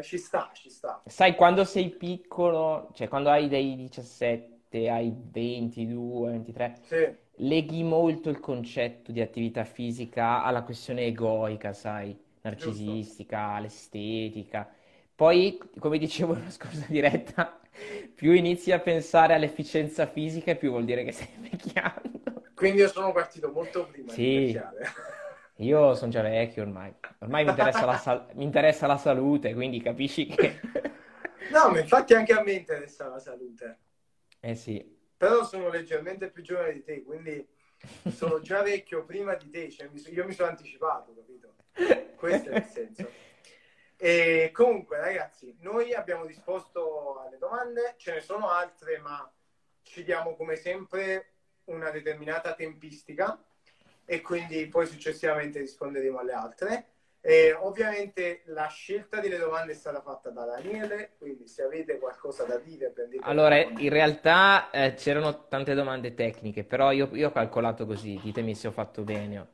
ci 0.00 0.18
sta, 0.18 0.50
ci 0.54 0.70
sta. 0.70 1.02
Sai, 1.06 1.34
quando 1.34 1.64
sei 1.64 1.90
piccolo, 1.90 2.90
cioè 2.94 3.08
quando 3.08 3.28
hai 3.30 3.48
dai 3.48 3.76
17 3.76 4.88
ai 4.88 5.12
22, 5.14 6.30
23, 6.30 6.78
sì. 6.82 7.14
leghi 7.44 7.82
molto 7.82 8.30
il 8.30 8.40
concetto 8.40 9.12
di 9.12 9.20
attività 9.20 9.64
fisica 9.64 10.42
alla 10.42 10.62
questione 10.62 11.02
egoica, 11.02 11.72
sai, 11.72 12.16
narcisistica, 12.42 13.54
all'estetica. 13.54 14.68
Poi, 15.14 15.58
come 15.78 15.98
dicevo 15.98 16.34
nella 16.34 16.50
scorsa 16.50 16.86
diretta, 16.88 17.60
più 18.14 18.32
inizi 18.32 18.72
a 18.72 18.78
pensare 18.78 19.34
all'efficienza 19.34 20.06
fisica, 20.06 20.54
più 20.54 20.70
vuol 20.70 20.84
dire 20.84 21.04
che 21.04 21.12
stai 21.12 21.28
invecchiando. 21.36 22.20
Quindi 22.54 22.80
io 22.80 22.88
sono 22.88 23.12
partito 23.12 23.50
molto 23.50 23.86
prima 23.86 24.12
sì. 24.12 24.22
di 24.22 24.34
invecchiare. 24.34 24.92
Io 25.62 25.94
sono 25.94 26.10
già 26.10 26.22
vecchio 26.22 26.62
ormai. 26.62 26.92
Ormai 27.20 27.44
mi 27.44 27.50
interessa, 27.50 27.84
la 27.84 27.96
sal- 27.96 28.28
mi 28.34 28.44
interessa 28.44 28.86
la 28.86 28.96
salute, 28.96 29.54
quindi 29.54 29.80
capisci 29.80 30.26
che... 30.26 30.60
no, 31.50 31.70
ma 31.70 31.78
infatti 31.78 32.14
anche 32.14 32.32
a 32.32 32.42
me 32.42 32.52
interessa 32.52 33.08
la 33.08 33.18
salute. 33.18 33.78
Eh 34.40 34.54
sì. 34.56 34.84
Però 35.16 35.44
sono 35.44 35.68
leggermente 35.68 36.30
più 36.30 36.42
giovane 36.42 36.72
di 36.72 36.82
te, 36.82 37.02
quindi 37.04 37.46
sono 38.12 38.40
già 38.40 38.62
vecchio 38.62 39.04
prima 39.04 39.34
di 39.34 39.48
te. 39.50 39.70
Cioè, 39.70 39.88
io 40.10 40.24
mi 40.26 40.32
sono 40.32 40.48
anticipato, 40.48 41.14
capito? 41.14 41.54
Questo 42.16 42.50
è 42.50 42.56
il 42.56 42.64
senso. 42.64 43.08
E 43.96 44.50
comunque, 44.52 44.98
ragazzi, 44.98 45.56
noi 45.60 45.94
abbiamo 45.94 46.26
disposto 46.26 47.20
alle 47.20 47.38
domande, 47.38 47.94
ce 47.98 48.14
ne 48.14 48.20
sono 48.20 48.50
altre, 48.50 48.98
ma 48.98 49.32
ci 49.82 50.02
diamo 50.02 50.34
come 50.34 50.56
sempre 50.56 51.34
una 51.66 51.90
determinata 51.90 52.54
tempistica 52.54 53.40
e 54.04 54.20
quindi 54.20 54.66
poi 54.66 54.86
successivamente 54.86 55.58
risponderemo 55.58 56.18
alle 56.18 56.32
altre. 56.32 56.86
E 57.24 57.52
ovviamente 57.52 58.42
la 58.46 58.66
scelta 58.66 59.20
delle 59.20 59.38
domande 59.38 59.72
è 59.72 59.74
stata 59.76 60.00
fatta 60.00 60.30
da 60.30 60.44
Daniele, 60.44 61.12
quindi 61.18 61.46
se 61.46 61.62
avete 61.62 61.98
qualcosa 61.98 62.42
da 62.42 62.58
dire 62.58 62.90
prendete. 62.90 63.22
Allora, 63.22 63.56
in 63.60 63.90
realtà 63.90 64.70
eh, 64.70 64.94
c'erano 64.94 65.46
tante 65.46 65.72
domande 65.74 66.14
tecniche, 66.14 66.64
però 66.64 66.90
io, 66.90 67.08
io, 67.12 67.28
ho 67.28 67.32
calcolato 67.32 67.86
così, 67.86 68.18
ditemi 68.20 68.56
se 68.56 68.66
ho 68.66 68.72
fatto 68.72 69.02
bene. 69.02 69.46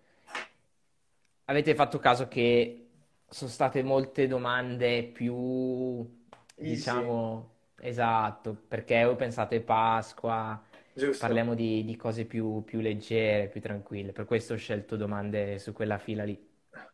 Avete 1.45 1.75
fatto 1.75 1.99
caso 1.99 2.27
che 2.27 2.89
sono 3.29 3.51
state 3.51 3.83
molte 3.83 4.27
domande 4.27 5.03
più, 5.03 6.09
Easy. 6.55 6.75
diciamo, 6.75 7.51
esatto, 7.81 8.57
perché 8.67 9.05
voi 9.05 9.17
pensate 9.17 9.61
Pasqua, 9.61 10.59
Giusto. 10.99 11.25
Parliamo 11.25 11.55
di, 11.55 11.85
di 11.85 11.97
cose 11.97 12.25
più, 12.25 12.65
più, 12.65 12.81
leggere, 12.81 13.49
più 13.49 13.61
tranquille. 13.61 14.11
Per 14.11 14.25
questo 14.25 14.55
ho 14.55 14.57
scelto 14.57 14.97
domande 14.97 15.61
su 15.61 15.73
quella 15.73 15.97
fila 15.97 16.25
lì. 16.25 16.47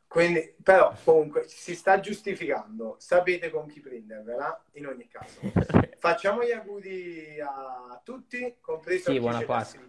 Quindi, 0.06 0.54
però, 0.62 0.94
comunque, 1.02 1.48
si 1.48 1.74
sta 1.74 1.98
giustificando. 2.00 2.96
Sapete 2.98 3.50
con 3.50 3.66
chi 3.66 3.80
prendervela, 3.80 4.62
in 4.72 4.86
ogni 4.86 5.08
caso. 5.08 5.40
Facciamo 5.98 6.44
gli 6.44 6.52
auguri 6.52 7.40
a 7.40 7.98
tutti, 8.04 8.56
compreso 8.60 9.10
sì, 9.10 9.16
a 9.16 9.20
buona 9.20 9.42
Pasqua. 9.42 9.82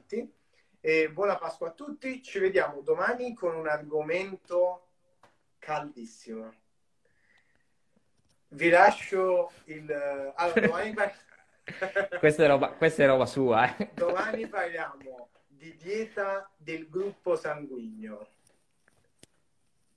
E 0.79 1.09
buona 1.11 1.35
Pasqua 1.35 1.67
a 1.67 1.71
tutti. 1.73 2.23
Ci 2.23 2.39
vediamo 2.39 2.79
domani 2.81 3.33
con 3.33 3.53
un 3.53 3.67
argomento 3.67 4.87
caldissimo. 5.59 6.53
Vi 8.47 8.69
lascio 8.69 9.51
il... 9.65 9.91
Allora, 10.35 10.61
domani 10.65 10.93
questa, 12.19 12.43
è 12.43 12.47
roba, 12.47 12.69
questa 12.69 13.03
è 13.03 13.07
roba 13.07 13.25
sua. 13.25 13.75
Eh. 13.75 13.91
Domani 13.93 14.47
parliamo 14.47 15.29
di 15.47 15.75
dieta 15.75 16.49
del 16.55 16.87
gruppo 16.89 17.35
sanguigno. 17.35 18.27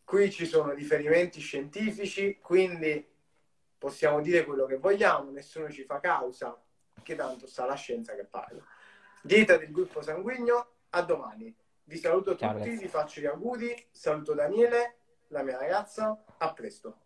Qui 0.02 0.30
ci 0.30 0.46
sono 0.46 0.72
riferimenti 0.72 1.40
scientifici, 1.40 2.38
quindi 2.40 3.06
possiamo 3.76 4.20
dire 4.22 4.44
quello 4.44 4.64
che 4.64 4.78
vogliamo, 4.78 5.30
nessuno 5.30 5.70
ci 5.70 5.84
fa 5.84 6.00
causa, 6.00 6.58
che 7.02 7.14
tanto 7.14 7.46
sta 7.46 7.66
la 7.66 7.74
scienza 7.74 8.14
che 8.14 8.24
parla. 8.24 8.64
Dieta 9.22 9.58
del 9.58 9.70
gruppo 9.70 10.00
sanguigno, 10.00 10.76
a 10.90 11.02
domani. 11.02 11.54
Vi 11.84 11.96
saluto 11.98 12.36
Ciao, 12.36 12.52
tutti, 12.52 12.64
ragazzi. 12.64 12.82
vi 12.82 12.88
faccio 12.88 13.20
gli 13.20 13.26
auguri, 13.26 13.88
saluto 13.90 14.32
Daniele 14.32 14.96
la 15.28 15.42
mia 15.42 15.58
ragazza. 15.58 16.24
A 16.38 16.52
presto. 16.54 17.00